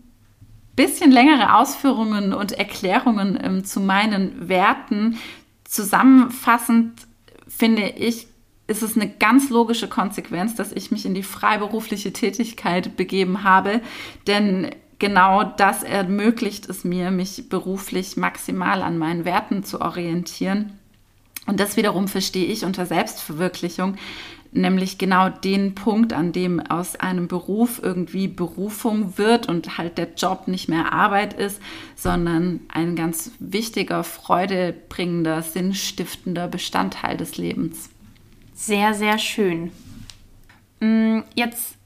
[0.76, 5.18] bisschen längere Ausführungen und Erklärungen ähm, zu meinen Werten.
[5.68, 7.06] Zusammenfassend
[7.46, 8.26] finde ich,
[8.66, 13.82] ist es eine ganz logische Konsequenz, dass ich mich in die freiberufliche Tätigkeit begeben habe,
[14.26, 20.72] denn genau das ermöglicht es mir, mich beruflich maximal an meinen Werten zu orientieren.
[21.46, 23.96] Und das wiederum verstehe ich unter Selbstverwirklichung,
[24.52, 30.14] nämlich genau den Punkt, an dem aus einem Beruf irgendwie Berufung wird und halt der
[30.14, 31.60] Job nicht mehr Arbeit ist,
[31.96, 37.90] sondern ein ganz wichtiger, freudebringender, sinnstiftender Bestandteil des Lebens.
[38.54, 39.70] Sehr, sehr schön.
[40.80, 41.76] Mm, jetzt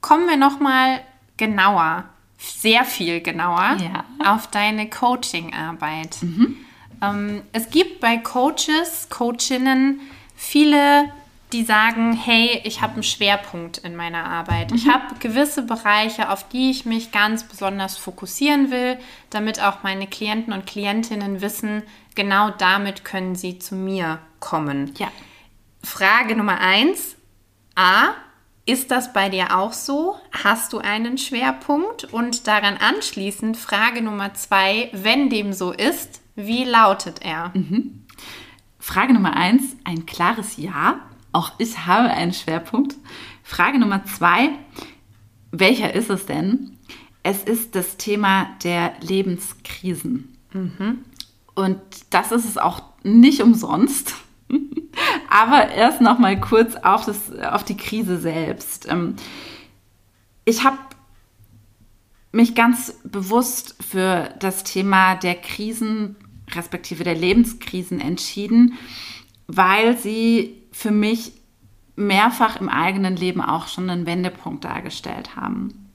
[0.00, 1.00] kommen wir noch mal
[1.36, 2.04] genauer,
[2.38, 4.04] sehr viel genauer ja.
[4.24, 6.22] auf deine Coaching-Arbeit.
[6.22, 6.56] Mhm.
[7.02, 10.00] Ähm, es gibt bei Coaches, Coachinnen
[10.36, 11.12] viele,
[11.52, 14.70] die sagen, hey, ich habe einen Schwerpunkt in meiner Arbeit.
[14.70, 14.76] Mhm.
[14.76, 18.98] Ich habe gewisse Bereiche, auf die ich mich ganz besonders fokussieren will,
[19.30, 21.82] damit auch meine Klienten und Klientinnen wissen,
[22.14, 24.92] genau damit können sie zu mir kommen.
[24.98, 25.08] Ja.
[25.82, 27.16] Frage Nummer eins.
[27.74, 28.14] A,
[28.66, 30.16] ist das bei dir auch so?
[30.44, 32.04] Hast du einen Schwerpunkt?
[32.12, 37.52] Und daran anschließend Frage Nummer zwei, wenn dem so ist, wie lautet er?
[37.54, 38.04] Mhm.
[38.78, 41.00] Frage Nummer eins, ein klares Ja.
[41.32, 42.96] Auch ich habe einen Schwerpunkt.
[43.42, 44.50] Frage Nummer zwei,
[45.50, 46.76] welcher ist es denn?
[47.22, 50.36] Es ist das Thema der Lebenskrisen.
[50.52, 51.04] Mhm.
[51.54, 54.14] Und das ist es auch nicht umsonst.
[55.30, 58.88] Aber erst noch mal kurz auf, das, auf die Krise selbst.
[58.88, 59.16] Ähm,
[60.44, 60.78] ich habe
[62.32, 66.16] mich ganz bewusst für das Thema der Krisen
[66.54, 68.74] respektive der Lebenskrisen entschieden,
[69.46, 71.32] weil sie für mich
[71.96, 75.90] mehrfach im eigenen Leben auch schon einen Wendepunkt dargestellt haben.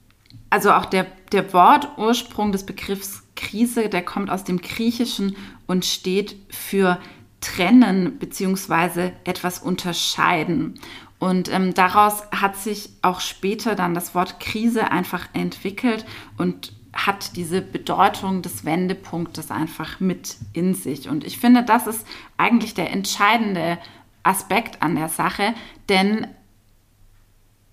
[0.50, 6.36] Also auch der, der Wortursprung des Begriffs Krise, der kommt aus dem Griechischen und steht
[6.50, 7.00] für
[7.40, 9.12] trennen bzw.
[9.24, 10.78] etwas unterscheiden.
[11.18, 16.04] Und ähm, daraus hat sich auch später dann das Wort Krise einfach entwickelt
[16.36, 21.08] und hat diese Bedeutung des Wendepunktes einfach mit in sich.
[21.08, 23.78] Und ich finde, das ist eigentlich der entscheidende
[24.24, 25.54] Aspekt an der Sache,
[25.88, 26.26] denn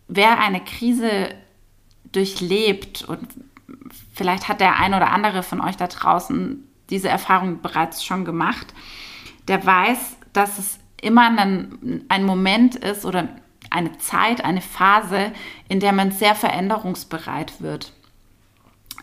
[0.07, 1.33] wer eine Krise
[2.11, 3.27] durchlebt und
[4.13, 8.73] vielleicht hat der ein oder andere von euch da draußen diese Erfahrung bereits schon gemacht,
[9.47, 13.29] der weiß, dass es immer ein, ein Moment ist oder
[13.69, 15.31] eine Zeit, eine Phase,
[15.69, 17.93] in der man sehr veränderungsbereit wird.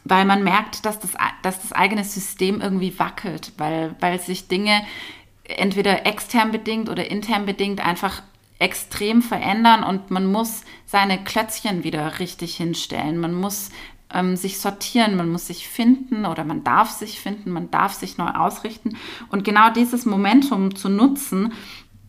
[0.04, 4.82] Weil man merkt, dass das, dass das eigene System irgendwie wackelt, weil, weil sich Dinge
[5.48, 8.22] entweder extern bedingt oder intern bedingt einfach
[8.58, 13.18] extrem verändern und man muss seine Klötzchen wieder richtig hinstellen.
[13.18, 13.70] Man muss
[14.12, 18.18] ähm, sich sortieren, man muss sich finden oder man darf sich finden, man darf sich
[18.18, 18.96] neu ausrichten.
[19.30, 21.52] Und genau dieses Momentum zu nutzen,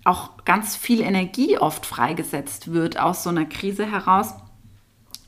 [0.05, 4.33] auch ganz viel Energie oft freigesetzt wird aus so einer Krise heraus.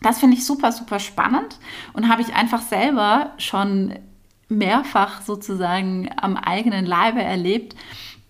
[0.02, 1.60] Das finde ich super, super spannend
[1.93, 3.93] und habe ich einfach selber schon
[4.52, 7.76] mehrfach sozusagen am eigenen Leibe erlebt.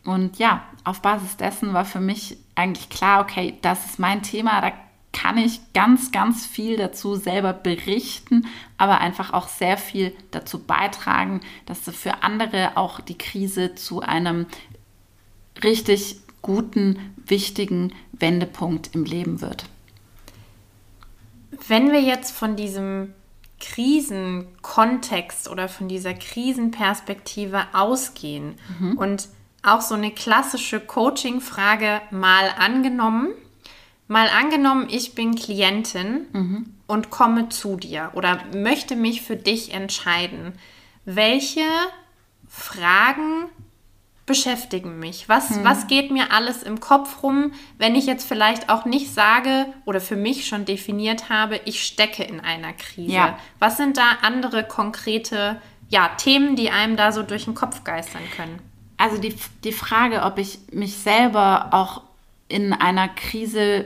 [0.05, 4.61] Und ja, auf Basis dessen war für mich eigentlich klar, okay, das ist mein Thema,
[4.61, 4.71] da
[5.13, 11.41] kann ich ganz, ganz viel dazu selber berichten, aber einfach auch sehr viel dazu beitragen,
[11.65, 14.45] dass für andere auch die Krise zu einem
[15.63, 19.65] richtig guten, wichtigen Wendepunkt im Leben wird.
[21.67, 23.13] Wenn wir jetzt von diesem
[23.61, 28.97] Krisenkontext oder von dieser Krisenperspektive ausgehen mhm.
[28.97, 29.29] und
[29.63, 33.29] auch so eine klassische Coaching-Frage mal angenommen,
[34.07, 36.73] mal angenommen, ich bin Klientin mhm.
[36.87, 40.53] und komme zu dir oder möchte mich für dich entscheiden,
[41.05, 41.61] welche
[42.47, 43.45] Fragen
[44.31, 45.27] beschäftigen mich?
[45.27, 45.65] Was, hm.
[45.65, 49.99] was geht mir alles im Kopf rum, wenn ich jetzt vielleicht auch nicht sage oder
[49.99, 53.11] für mich schon definiert habe, ich stecke in einer Krise?
[53.11, 53.37] Ja.
[53.59, 58.21] Was sind da andere konkrete ja, Themen, die einem da so durch den Kopf geistern
[58.37, 58.59] können?
[58.95, 62.03] Also die, die Frage, ob ich mich selber auch
[62.47, 63.85] in einer Krise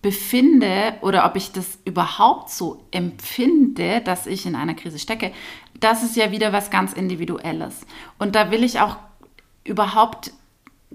[0.00, 5.30] befinde oder ob ich das überhaupt so empfinde, dass ich in einer Krise stecke,
[5.78, 7.82] das ist ja wieder was ganz Individuelles.
[8.18, 8.96] Und da will ich auch
[9.64, 10.32] überhaupt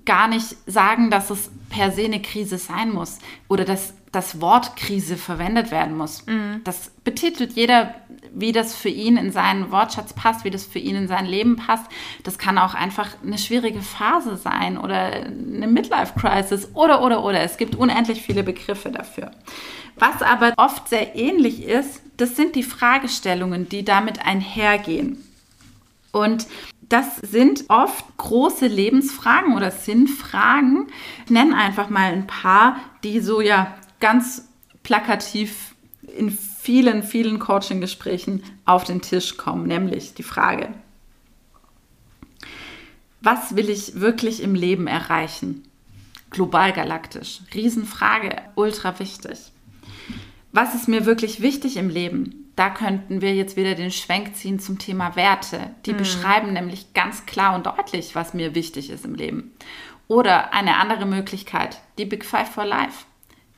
[0.05, 4.75] gar nicht sagen, dass es per se eine Krise sein muss oder dass das Wort
[4.77, 6.25] Krise verwendet werden muss.
[6.25, 6.61] Mhm.
[6.63, 7.93] Das betitelt jeder,
[8.33, 11.55] wie das für ihn in seinen Wortschatz passt, wie das für ihn in sein Leben
[11.57, 11.85] passt.
[12.23, 17.41] Das kann auch einfach eine schwierige Phase sein oder eine Midlife-Crisis oder, oder, oder.
[17.41, 19.31] Es gibt unendlich viele Begriffe dafür.
[19.97, 25.23] Was aber oft sehr ähnlich ist, das sind die Fragestellungen, die damit einhergehen.
[26.11, 26.47] Und
[26.89, 30.87] das sind oft große Lebensfragen oder Sinnfragen.
[31.25, 34.47] Ich nenne einfach mal ein paar, die so ja ganz
[34.83, 40.69] plakativ in vielen, vielen Coaching-Gesprächen auf den Tisch kommen, nämlich die Frage,
[43.19, 45.63] was will ich wirklich im Leben erreichen?
[46.29, 47.41] Global galaktisch.
[47.53, 49.51] Riesenfrage, ultra wichtig.
[50.51, 52.46] Was ist mir wirklich wichtig im Leben?
[52.57, 55.69] Da könnten wir jetzt wieder den Schwenk ziehen zum Thema Werte.
[55.85, 55.97] Die mhm.
[55.97, 59.53] beschreiben nämlich ganz klar und deutlich, was mir wichtig ist im Leben.
[60.07, 63.05] Oder eine andere Möglichkeit, die Big Five for Life.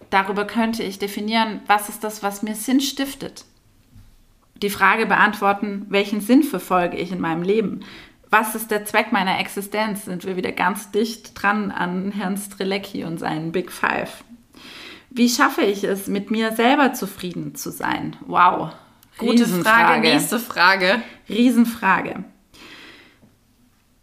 [0.09, 3.45] Darüber könnte ich definieren, was ist das, was mir Sinn stiftet.
[4.61, 7.85] Die Frage beantworten, welchen Sinn verfolge ich in meinem Leben?
[8.29, 10.05] Was ist der Zweck meiner Existenz?
[10.05, 14.25] Sind wir wieder ganz dicht dran an Herrn Strelecki und seinen Big Five.
[15.09, 18.17] Wie schaffe ich es, mit mir selber zufrieden zu sein?
[18.27, 18.73] Wow,
[19.19, 21.01] Gute Frage, nächste Frage.
[21.27, 22.23] Riesenfrage.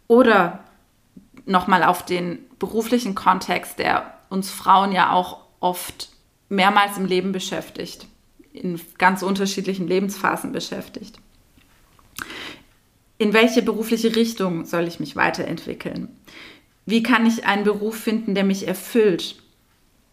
[0.07, 0.63] Oder
[1.45, 6.09] nochmal auf den beruflichen Kontext, der uns Frauen ja auch oft
[6.49, 8.07] mehrmals im Leben beschäftigt,
[8.53, 11.17] in ganz unterschiedlichen Lebensphasen beschäftigt.
[13.17, 16.09] In welche berufliche Richtung soll ich mich weiterentwickeln?
[16.85, 19.41] Wie kann ich einen Beruf finden, der mich erfüllt?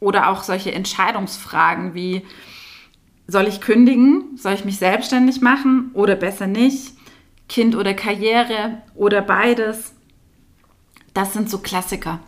[0.00, 2.22] Oder auch solche Entscheidungsfragen wie,
[3.26, 4.36] soll ich kündigen?
[4.36, 6.94] Soll ich mich selbstständig machen oder besser nicht?
[7.48, 9.94] Kind oder Karriere oder beides?
[11.12, 12.20] Das sind so Klassiker,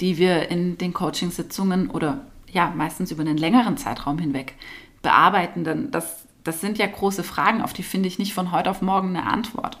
[0.00, 4.54] die wir in den Coachingsitzungen oder ja, meistens über einen längeren Zeitraum hinweg
[5.02, 8.70] bearbeiten, dann das, das sind ja große Fragen, auf die finde ich nicht von heute
[8.70, 9.78] auf morgen eine Antwort.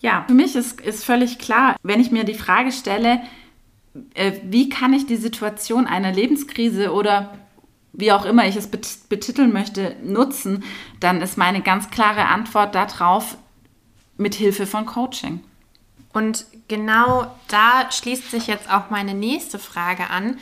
[0.00, 3.22] Ja, für mich ist, ist völlig klar, wenn ich mir die Frage stelle,
[4.14, 7.38] äh, wie kann ich die Situation einer Lebenskrise oder
[7.96, 10.64] wie auch immer ich es betiteln möchte, nutzen,
[11.00, 13.36] dann ist meine ganz klare Antwort darauf
[14.16, 15.42] mit Hilfe von Coaching.
[16.12, 20.38] Und genau da schließt sich jetzt auch meine nächste Frage an.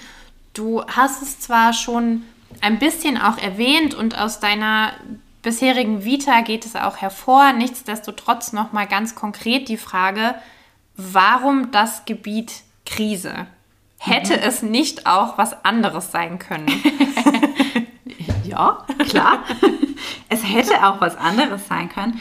[0.53, 2.23] Du hast es zwar schon
[2.61, 4.93] ein bisschen auch erwähnt und aus deiner
[5.43, 10.35] bisherigen Vita geht es auch hervor, nichtsdestotrotz noch mal ganz konkret die Frage,
[10.97, 13.47] warum das Gebiet Krise?
[13.99, 14.43] Hätte mhm.
[14.43, 16.67] es nicht auch was anderes sein können?
[18.55, 19.45] ja, klar.
[20.29, 22.21] es hätte auch was anderes sein können.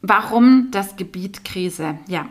[0.00, 1.98] Warum das Gebiet Krise?
[2.08, 2.26] Ja.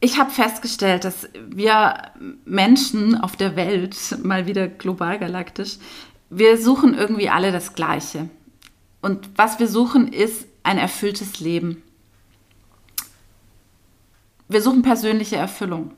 [0.00, 2.12] Ich habe festgestellt, dass wir
[2.44, 5.76] Menschen auf der Welt, mal wieder global galaktisch,
[6.30, 8.30] wir suchen irgendwie alle das Gleiche.
[9.02, 11.82] Und was wir suchen, ist ein erfülltes Leben.
[14.48, 15.92] Wir suchen persönliche Erfüllung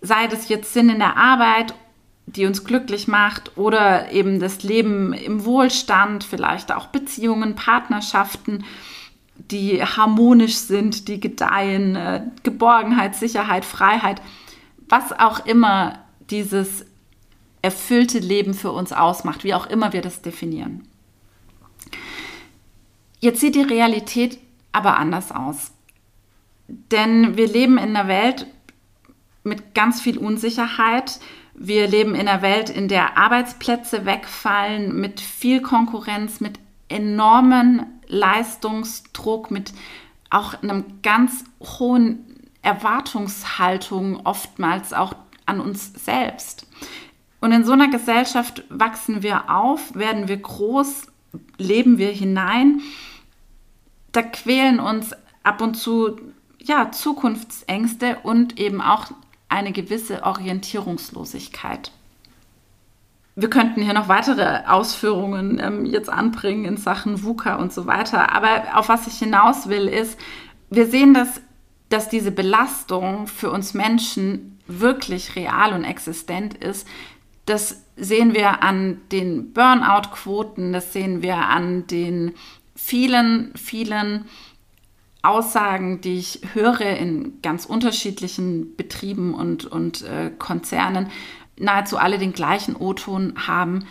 [0.00, 1.74] sei das jetzt Sinn in der Arbeit,
[2.36, 8.64] die uns glücklich macht, oder eben das Leben im Wohlstand, vielleicht auch Beziehungen, Partnerschaften,
[9.36, 14.20] die harmonisch sind, die gedeihen, äh, Geborgenheit, Sicherheit, Freiheit,
[14.88, 15.98] was auch immer
[16.30, 16.84] dieses
[17.62, 20.86] erfüllte Leben für uns ausmacht, wie auch immer wir das definieren.
[23.20, 24.38] Jetzt sieht die Realität
[24.72, 25.72] aber anders aus.
[26.68, 28.46] Denn wir leben in einer Welt,
[29.42, 31.18] mit ganz viel Unsicherheit.
[31.60, 39.50] Wir leben in einer Welt, in der Arbeitsplätze wegfallen, mit viel Konkurrenz, mit enormen Leistungsdruck,
[39.50, 39.72] mit
[40.30, 45.14] auch einem ganz hohen Erwartungshaltung, oftmals auch
[45.46, 46.64] an uns selbst.
[47.40, 51.08] Und in so einer Gesellschaft wachsen wir auf, werden wir groß,
[51.56, 52.82] leben wir hinein.
[54.12, 56.20] Da quälen uns ab und zu
[56.60, 59.06] ja, Zukunftsängste und eben auch
[59.48, 61.90] eine gewisse Orientierungslosigkeit.
[63.34, 68.32] Wir könnten hier noch weitere Ausführungen ähm, jetzt anbringen in Sachen VUCA und so weiter.
[68.32, 70.18] Aber auf was ich hinaus will, ist,
[70.70, 71.40] wir sehen, dass,
[71.88, 76.86] dass diese Belastung für uns Menschen wirklich real und existent ist.
[77.46, 82.34] Das sehen wir an den Burnout-Quoten, das sehen wir an den
[82.74, 84.26] vielen, vielen
[85.28, 91.10] Aussagen, die ich höre in ganz unterschiedlichen Betrieben und, und äh, Konzernen,
[91.58, 93.86] nahezu alle den gleichen O-Ton haben,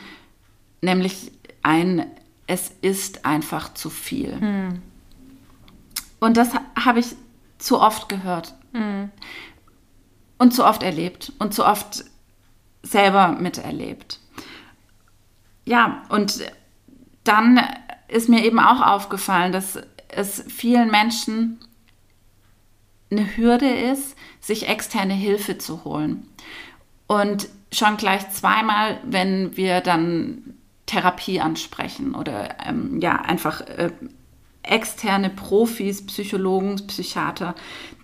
[0.81, 1.31] nämlich
[1.61, 2.05] ein,
[2.47, 4.39] es ist einfach zu viel.
[4.39, 4.81] Hm.
[6.19, 7.15] Und das habe ich
[7.59, 9.11] zu oft gehört hm.
[10.37, 12.05] und zu oft erlebt und zu oft
[12.81, 14.19] selber miterlebt.
[15.65, 16.41] Ja, und
[17.23, 17.59] dann
[18.07, 19.79] ist mir eben auch aufgefallen, dass
[20.09, 21.59] es vielen Menschen
[23.09, 26.27] eine Hürde ist, sich externe Hilfe zu holen.
[27.07, 30.55] Und schon gleich zweimal, wenn wir dann
[30.85, 33.91] Therapie ansprechen oder ähm, ja, einfach äh,
[34.63, 37.55] externe Profis, Psychologen, Psychiater,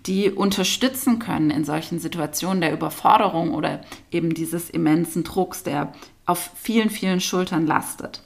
[0.05, 3.81] die unterstützen können in solchen Situationen der Überforderung oder
[4.11, 5.93] eben dieses immensen Drucks, der
[6.25, 8.21] auf vielen, vielen Schultern lastet.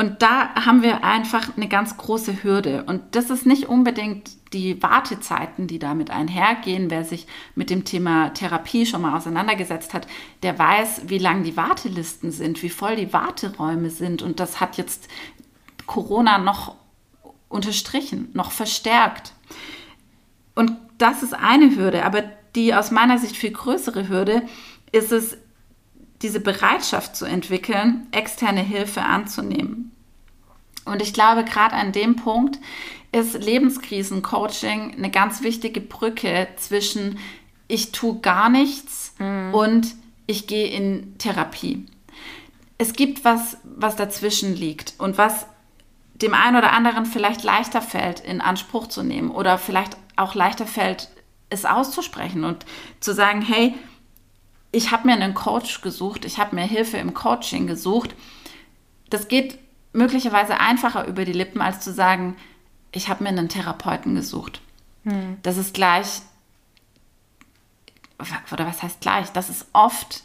[0.00, 2.84] Und da haben wir einfach eine ganz große Hürde.
[2.84, 6.88] Und das ist nicht unbedingt die Wartezeiten, die damit einhergehen.
[6.88, 7.26] Wer sich
[7.56, 10.06] mit dem Thema Therapie schon mal auseinandergesetzt hat,
[10.44, 14.22] der weiß, wie lang die Wartelisten sind, wie voll die Warteräume sind.
[14.22, 15.08] Und das hat jetzt
[15.86, 16.76] Corona noch
[17.48, 19.32] unterstrichen, noch verstärkt.
[20.54, 22.22] Und das ist eine Hürde, aber
[22.54, 24.42] die aus meiner Sicht viel größere Hürde
[24.92, 25.36] ist es,
[26.22, 29.92] diese Bereitschaft zu entwickeln, externe Hilfe anzunehmen.
[30.84, 32.58] Und ich glaube, gerade an dem Punkt
[33.12, 37.18] ist Lebenskrisencoaching eine ganz wichtige Brücke zwischen
[37.68, 39.54] ich tue gar nichts mhm.
[39.54, 39.94] und
[40.26, 41.86] ich gehe in Therapie.
[42.78, 45.46] Es gibt was, was dazwischen liegt und was
[46.14, 50.66] dem einen oder anderen vielleicht leichter fällt, in Anspruch zu nehmen oder vielleicht auch leichter
[50.66, 51.08] fällt,
[51.50, 52.66] es auszusprechen und
[53.00, 53.74] zu sagen, hey,
[54.70, 58.14] ich habe mir einen Coach gesucht, ich habe mir Hilfe im Coaching gesucht.
[59.10, 59.58] Das geht
[59.92, 62.36] möglicherweise einfacher über die Lippen, als zu sagen,
[62.92, 64.60] ich habe mir einen Therapeuten gesucht.
[65.04, 65.38] Hm.
[65.42, 66.20] Das ist gleich,
[68.52, 69.30] oder was heißt gleich?
[69.32, 70.22] Das ist oft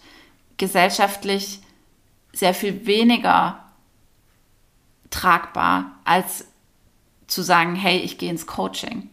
[0.57, 1.59] gesellschaftlich
[2.33, 3.59] sehr viel weniger
[5.09, 6.45] tragbar, als
[7.27, 9.09] zu sagen, hey, ich gehe ins Coaching.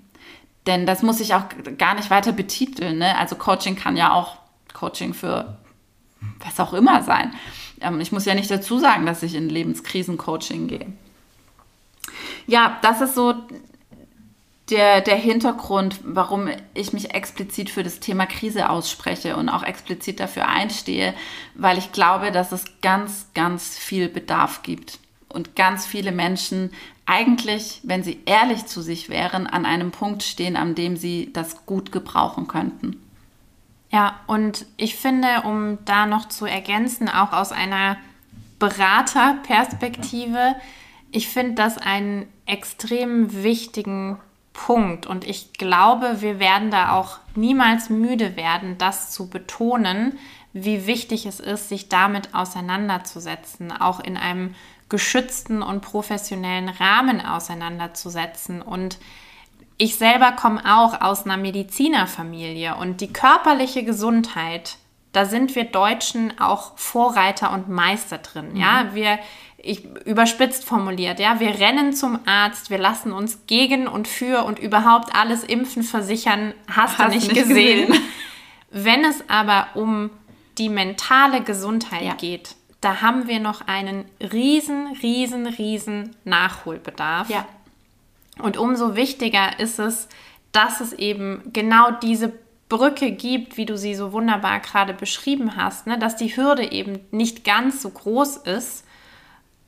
[0.67, 1.45] denn das muss ich auch
[1.79, 2.99] gar nicht weiter betiteln.
[2.99, 3.17] Ne?
[3.17, 4.40] Also Coaching kann ja auch
[4.73, 5.57] Coaching für
[6.45, 7.33] was auch immer sein.
[7.81, 10.87] Ähm, ich muss ja nicht dazu sagen, dass ich in Lebenskrisen-Coaching gehe.
[12.47, 13.35] Ja, das ist so
[14.71, 20.21] der, der Hintergrund, warum ich mich explizit für das Thema Krise ausspreche und auch explizit
[20.21, 21.15] dafür einstehe,
[21.55, 24.99] weil ich glaube, dass es ganz, ganz viel Bedarf gibt
[25.29, 26.71] und ganz viele Menschen
[27.07, 31.67] eigentlich, wenn sie ehrlich zu sich wären, an einem Punkt stehen, an dem sie das
[31.67, 33.03] gut gebrauchen könnten.
[33.91, 37.97] Ja, und ich finde, um da noch zu ergänzen, auch aus einer
[38.61, 40.55] Beraterperspektive,
[41.11, 44.19] ich finde das einen extrem wichtigen
[44.53, 45.07] Punkt.
[45.07, 50.19] Und ich glaube, wir werden da auch niemals müde werden, das zu betonen,
[50.53, 54.55] wie wichtig es ist, sich damit auseinanderzusetzen, auch in einem
[54.89, 58.61] geschützten und professionellen Rahmen auseinanderzusetzen.
[58.61, 58.99] Und
[59.81, 64.77] ich selber komme auch aus einer Medizinerfamilie und die körperliche Gesundheit,
[65.13, 68.51] da sind wir Deutschen auch Vorreiter und Meister drin.
[68.53, 68.57] Mhm.
[68.57, 69.19] Ja, wir
[69.63, 74.59] ich überspitzt formuliert, ja, wir rennen zum Arzt, wir lassen uns gegen und für und
[74.59, 77.87] überhaupt alles impfen, versichern, hast, hast du nicht, nicht gesehen.
[77.89, 78.05] gesehen.
[78.71, 80.11] Wenn es aber um
[80.59, 82.15] die mentale Gesundheit ja.
[82.15, 87.29] geht, da haben wir noch einen riesen, riesen, riesen Nachholbedarf.
[87.29, 87.47] Ja.
[88.41, 90.09] Und umso wichtiger ist es,
[90.53, 92.33] dass es eben genau diese
[92.69, 95.99] Brücke gibt, wie du sie so wunderbar gerade beschrieben hast, ne?
[95.99, 98.85] dass die Hürde eben nicht ganz so groß ist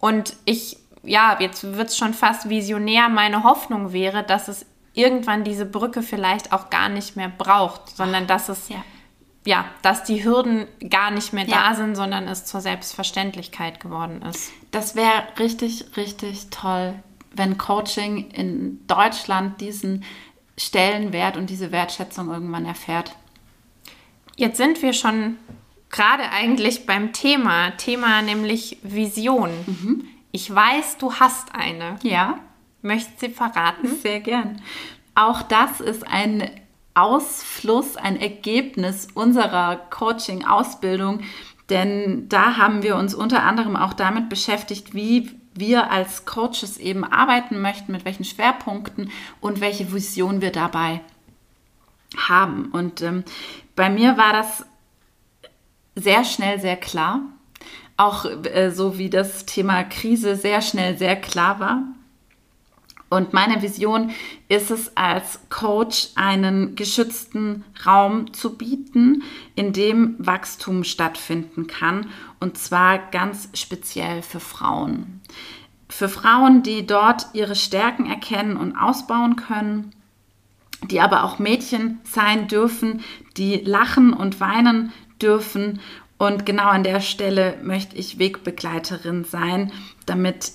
[0.03, 5.45] und ich, ja, jetzt wird es schon fast visionär, meine Hoffnung wäre, dass es irgendwann
[5.45, 8.85] diese Brücke vielleicht auch gar nicht mehr braucht, sondern dass es, ja,
[9.45, 11.69] ja dass die Hürden gar nicht mehr ja.
[11.69, 14.51] da sind, sondern es zur Selbstverständlichkeit geworden ist.
[14.73, 16.95] Das wäre richtig, richtig toll,
[17.35, 20.05] wenn Coaching in Deutschland diesen
[20.57, 23.17] Stellenwert und diese Wertschätzung irgendwann erfährt.
[24.37, 25.37] Jetzt sind wir schon
[25.91, 29.51] gerade eigentlich beim Thema, Thema nämlich Vision.
[29.67, 30.05] Mhm.
[30.31, 31.97] Ich weiß, du hast eine.
[32.03, 32.39] Ja.
[32.81, 33.97] Möchtest sie verraten?
[34.03, 34.61] Sehr gern.
[35.15, 36.51] Auch das ist ein
[36.95, 41.21] Ausfluss, ein Ergebnis unserer Coaching-Ausbildung,
[41.71, 47.05] denn da haben wir uns unter anderem auch damit beschäftigt, wie wir als Coaches eben
[47.05, 51.01] arbeiten möchten, mit welchen Schwerpunkten und welche Vision wir dabei
[52.17, 52.67] haben.
[52.67, 53.25] Und ähm,
[53.77, 54.65] bei mir war das
[55.95, 57.21] sehr schnell sehr klar.
[57.97, 61.83] Auch äh, so wie das Thema Krise sehr schnell sehr klar war.
[63.13, 64.11] Und meine Vision
[64.49, 69.23] ist es, als Coach einen geschützten Raum zu bieten,
[69.55, 72.09] in dem Wachstum stattfinden kann.
[72.43, 75.21] Und zwar ganz speziell für Frauen.
[75.89, 79.93] Für Frauen, die dort ihre Stärken erkennen und ausbauen können,
[80.91, 83.05] die aber auch Mädchen sein dürfen,
[83.37, 85.79] die lachen und weinen dürfen.
[86.19, 89.71] Und genau an der Stelle möchte ich Wegbegleiterin sein,
[90.05, 90.51] damit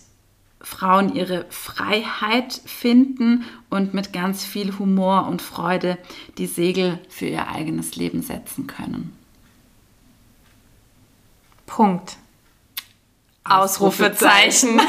[0.60, 5.98] Frauen ihre Freiheit finden und mit ganz viel Humor und Freude
[6.38, 9.17] die Segel für ihr eigenes Leben setzen können.
[11.68, 12.16] Punkt.
[13.44, 14.76] Ausrufezeichen.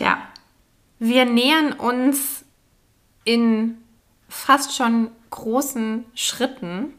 [0.00, 0.18] ja.
[0.98, 2.44] Wir nähern uns
[3.24, 3.78] in
[4.28, 6.92] fast schon großen Schritten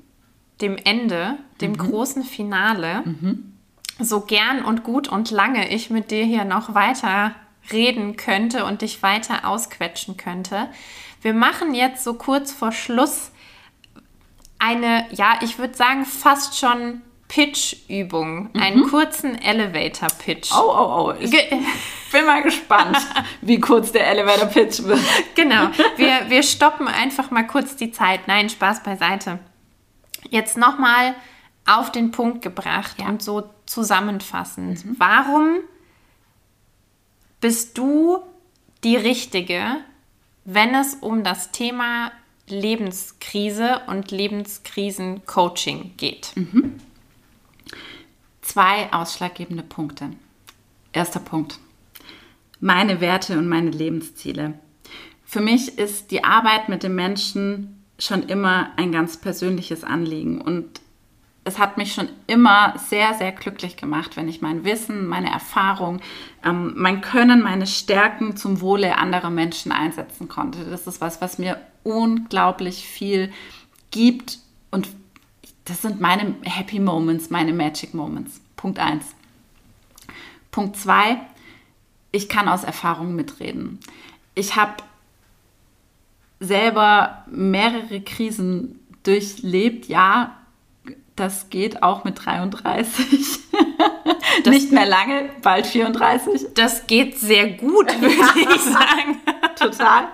[0.61, 1.77] dem Ende, dem mhm.
[1.77, 3.03] großen Finale.
[3.05, 3.53] Mhm.
[3.99, 7.35] So gern und gut und lange ich mit dir hier noch weiter
[7.71, 10.69] reden könnte und dich weiter ausquetschen könnte.
[11.21, 13.31] Wir machen jetzt so kurz vor Schluss
[14.59, 18.61] eine, ja, ich würde sagen, fast schon Pitch-Übung, mhm.
[18.61, 20.51] einen kurzen Elevator-Pitch.
[20.53, 21.13] Oh, oh, oh.
[21.19, 21.31] Ich
[22.11, 22.97] bin mal gespannt,
[23.41, 24.99] wie kurz der Elevator-Pitch wird.
[25.35, 25.69] Genau.
[25.97, 28.27] Wir, wir stoppen einfach mal kurz die Zeit.
[28.27, 29.39] Nein, Spaß beiseite.
[30.29, 31.15] Jetzt nochmal
[31.65, 33.07] auf den Punkt gebracht ja.
[33.07, 34.85] und so zusammenfassend.
[34.85, 34.95] Mhm.
[34.97, 35.59] Warum
[37.41, 38.19] bist du
[38.83, 39.77] die Richtige,
[40.45, 42.11] wenn es um das Thema
[42.47, 46.31] Lebenskrise und Lebenskrisen-Coaching geht?
[46.35, 46.75] Mhm.
[48.41, 50.11] Zwei ausschlaggebende Punkte.
[50.93, 51.59] Erster Punkt.
[52.59, 54.53] Meine Werte und meine Lebensziele.
[55.25, 60.81] Für mich ist die Arbeit mit den Menschen schon immer ein ganz persönliches Anliegen und
[61.47, 66.01] es hat mich schon immer sehr, sehr glücklich gemacht, wenn ich mein Wissen, meine Erfahrung,
[66.43, 70.65] ähm, mein Können, meine Stärken zum Wohle anderer Menschen einsetzen konnte.
[70.65, 73.31] Das ist was, was mir unglaublich viel
[73.91, 74.39] gibt
[74.71, 74.89] und
[75.63, 78.41] das sind meine Happy Moments, meine Magic Moments.
[78.57, 79.05] Punkt 1.
[80.51, 81.17] Punkt 2,
[82.11, 83.79] ich kann aus Erfahrung mitreden.
[84.33, 84.75] Ich habe
[86.39, 89.87] selber mehrere Krisen durchlebt.
[89.87, 90.37] Ja,
[91.15, 93.39] das geht auch mit 33.
[94.45, 96.47] Nicht mehr lange, bald 34.
[96.53, 99.21] Das geht sehr gut, würde ich sagen.
[99.57, 100.09] Total.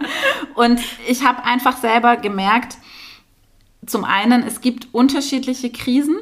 [0.54, 2.78] Und ich habe einfach selber gemerkt,
[3.86, 6.18] zum einen, es gibt unterschiedliche Krisen,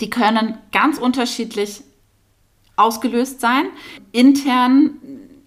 [0.00, 1.82] die können ganz unterschiedlich
[2.76, 3.66] ausgelöst sein.
[4.12, 5.00] Intern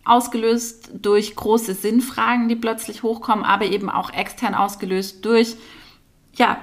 [0.03, 5.55] ausgelöst durch große Sinnfragen, die plötzlich hochkommen, aber eben auch extern ausgelöst durch
[6.35, 6.57] ja,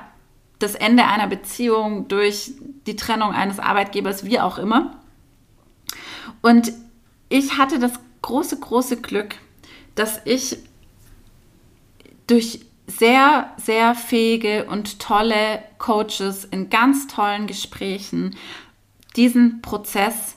[0.59, 2.52] das Ende einer Beziehung, durch
[2.86, 5.00] die Trennung eines Arbeitgebers, wie auch immer.
[6.42, 6.72] Und
[7.28, 7.92] ich hatte das
[8.22, 9.36] große, große Glück,
[9.94, 10.59] dass ich
[12.26, 18.36] durch sehr, sehr fähige und tolle Coaches in ganz tollen Gesprächen
[19.16, 20.36] diesen Prozess,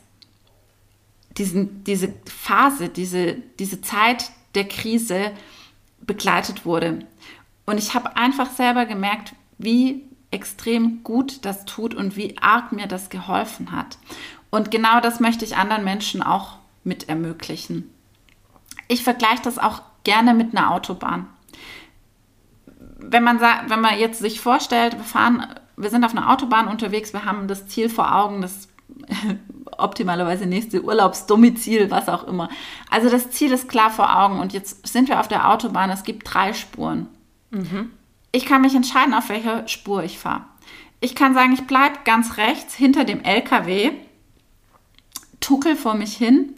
[1.37, 5.31] diesen, diese Phase, diese, diese Zeit der Krise
[6.01, 7.05] begleitet wurde.
[7.65, 12.87] Und ich habe einfach selber gemerkt, wie extrem gut das tut und wie arg mir
[12.87, 13.97] das geholfen hat.
[14.49, 17.89] Und genau das möchte ich anderen Menschen auch mit ermöglichen.
[18.87, 21.27] Ich vergleiche das auch gerne mit einer Autobahn.
[22.97, 25.45] Wenn man, wenn man jetzt sich vorstellt, wir fahren,
[25.77, 28.67] wir sind auf einer Autobahn unterwegs, wir haben das Ziel vor Augen, das
[29.77, 32.49] optimalerweise nächste Urlaubsdomizil, was auch immer.
[32.89, 36.03] Also das Ziel ist klar vor Augen und jetzt sind wir auf der Autobahn, es
[36.03, 37.07] gibt drei Spuren.
[37.51, 37.91] Mhm
[38.31, 40.45] ich kann mich entscheiden, auf welcher Spur ich fahre.
[41.01, 43.91] Ich kann sagen, ich bleibe ganz rechts hinter dem LKW,
[45.39, 46.53] tuckel vor mich hin,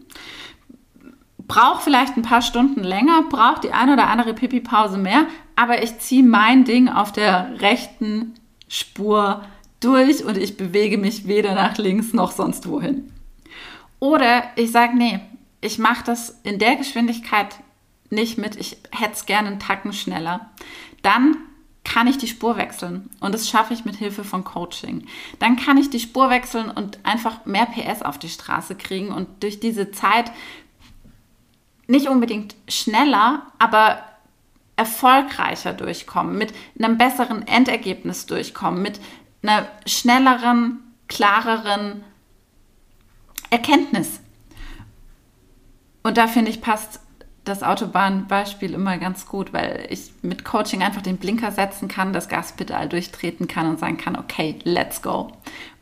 [1.48, 6.00] brauche vielleicht ein paar Stunden länger, brauche die eine oder andere Pipi-Pause mehr, aber ich
[6.00, 8.34] ziehe mein Ding auf der rechten
[8.68, 9.46] Spur
[9.80, 13.12] durch und ich bewege mich weder nach links noch sonst wohin.
[14.00, 15.20] Oder ich sage, nee,
[15.60, 17.58] ich mache das in der Geschwindigkeit
[18.10, 20.50] nicht mit, ich hätte es gerne einen Tacken schneller.
[21.02, 21.38] Dann
[21.84, 23.10] kann ich die Spur wechseln.
[23.20, 25.08] Und das schaffe ich mit Hilfe von Coaching.
[25.40, 29.44] Dann kann ich die Spur wechseln und einfach mehr PS auf die Straße kriegen und
[29.44, 30.32] durch diese Zeit
[31.88, 34.04] nicht unbedingt schneller, aber
[34.78, 39.00] erfolgreicher durchkommen, mit einem besseren Endergebnis durchkommen, mit
[39.44, 42.04] einer schnelleren, klareren
[43.50, 44.22] Erkenntnis.
[46.04, 47.02] Und da finde ich, passt
[47.44, 52.30] das Autobahnbeispiel immer ganz gut, weil ich mit Coaching einfach den Blinker setzen kann, das
[52.30, 55.32] Gaspedal durchtreten kann und sagen kann, okay, let's go.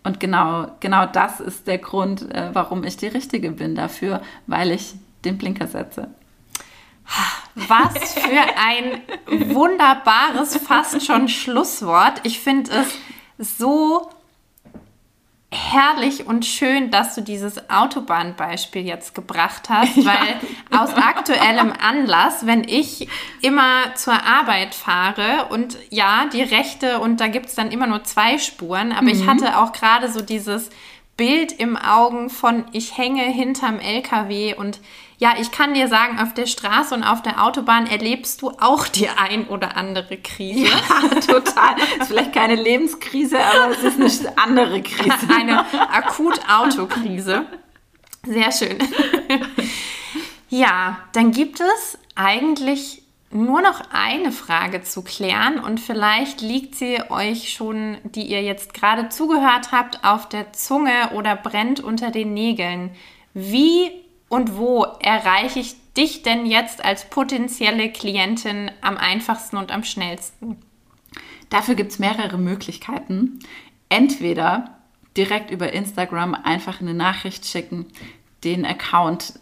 [0.03, 4.72] Und genau, genau das ist der Grund, äh, warum ich die Richtige bin dafür, weil
[4.72, 4.95] ich
[5.26, 6.07] den Blinker setze.
[7.55, 12.22] Was für ein wunderbares, fast schon Schlusswort.
[12.24, 12.72] Ich finde
[13.38, 14.10] es so
[15.52, 20.06] herrlich und schön, dass du dieses Autobahnbeispiel jetzt gebracht hast, ja.
[20.06, 23.08] weil aus aktuellem Anlass, wenn ich
[23.41, 28.04] immer zur Arbeit fahre und ja, die rechte und da gibt es dann immer nur
[28.04, 29.10] zwei Spuren, aber mhm.
[29.10, 30.70] ich hatte auch gerade so dieses
[31.18, 34.80] Bild im Augen von ich hänge hinterm LKW und
[35.20, 38.88] ja, ich kann dir sagen, auf der Straße und auf der Autobahn erlebst du auch
[38.88, 40.65] die ein oder andere Krise.
[40.65, 41.76] Ja, total.
[41.99, 45.09] ist vielleicht keine Lebenskrise, aber es ist eine andere Krise.
[45.30, 47.45] Eine Akut-Autokrise.
[48.26, 48.78] Sehr schön.
[50.51, 56.99] Ja, dann gibt es eigentlich nur noch eine Frage zu klären und vielleicht liegt sie
[57.09, 62.34] euch schon, die ihr jetzt gerade zugehört habt, auf der Zunge oder brennt unter den
[62.34, 62.95] Nägeln.
[63.36, 63.91] Wie
[64.30, 70.57] und wo erreiche ich dich denn jetzt als potenzielle Klientin am einfachsten und am schnellsten?
[71.49, 73.39] Dafür gibt es mehrere Möglichkeiten.
[73.89, 74.77] Entweder
[75.17, 77.88] direkt über Instagram einfach eine Nachricht schicken.
[78.43, 79.34] Den Account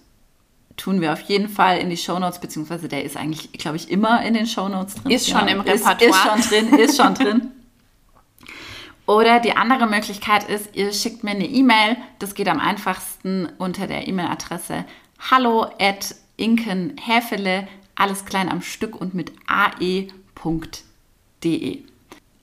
[0.77, 4.23] tun wir auf jeden Fall in die Shownotes, beziehungsweise der ist eigentlich, glaube ich, immer
[4.23, 5.11] in den Shownotes drin.
[5.11, 6.37] Ist schon ja, im Repertoire.
[6.37, 7.51] Ist, ist schon drin, ist schon drin.
[9.07, 11.97] Oder die andere Möglichkeit ist, ihr schickt mir eine E-Mail.
[12.19, 14.85] Das geht am einfachsten unter der E-Mail-Adresse
[15.19, 20.09] hallo at inkenhäfele, alles klein am Stück und mit ae.de.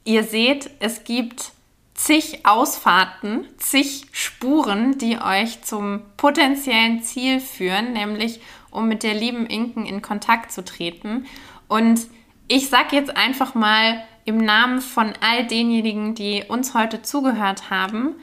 [0.04, 1.52] Ihr seht, es gibt
[1.94, 8.40] zig Ausfahrten, zig Spuren, die euch zum potenziellen Ziel führen, nämlich
[8.70, 11.26] um mit der lieben Inken in Kontakt zu treten.
[11.68, 12.08] Und
[12.48, 18.14] ich sage jetzt einfach mal, im Namen von all denjenigen, die uns heute zugehört haben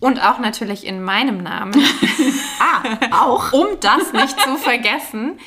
[0.00, 1.74] und auch natürlich in meinem Namen.
[2.58, 3.52] ah, auch.
[3.52, 5.38] Um das nicht zu vergessen.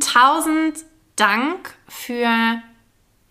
[0.00, 0.84] Tausend
[1.16, 2.62] Dank für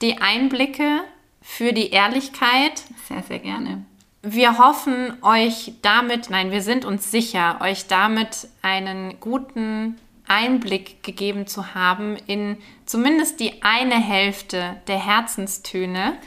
[0.02, 1.02] die Einblicke,
[1.42, 2.84] für die Ehrlichkeit.
[3.08, 3.86] Sehr, sehr gerne.
[4.22, 11.48] Wir hoffen, euch damit, nein, wir sind uns sicher, euch damit einen guten Einblick gegeben
[11.48, 16.18] zu haben in zumindest die eine Hälfte der Herzenstöne.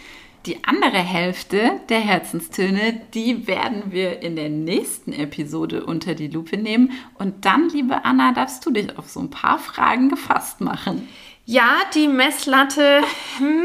[0.47, 6.57] Die andere Hälfte der Herzenstöne, die werden wir in der nächsten Episode unter die Lupe
[6.57, 6.93] nehmen.
[7.15, 11.09] Und dann, liebe Anna, darfst du dich auf so ein paar Fragen gefasst machen.
[11.45, 13.03] Ja, die Messlatte.
[13.39, 13.65] Hm.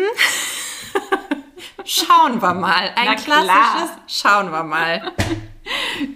[1.86, 2.92] Schauen wir mal.
[2.96, 5.14] Ein klassisches Schauen wir mal.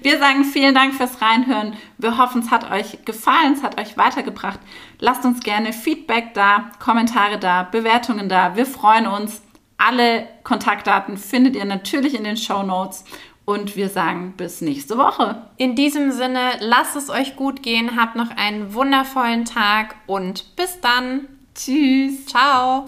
[0.01, 1.73] Wir sagen vielen Dank fürs Reinhören.
[1.97, 4.59] Wir hoffen, es hat euch gefallen, es hat euch weitergebracht.
[4.99, 8.55] Lasst uns gerne Feedback da, Kommentare da, Bewertungen da.
[8.55, 9.41] Wir freuen uns.
[9.77, 13.03] Alle Kontaktdaten findet ihr natürlich in den Show Notes.
[13.45, 15.43] Und wir sagen bis nächste Woche.
[15.57, 20.81] In diesem Sinne, lasst es euch gut gehen, habt noch einen wundervollen Tag und bis
[20.81, 21.27] dann.
[21.53, 22.25] Tschüss.
[22.25, 22.83] Ciao.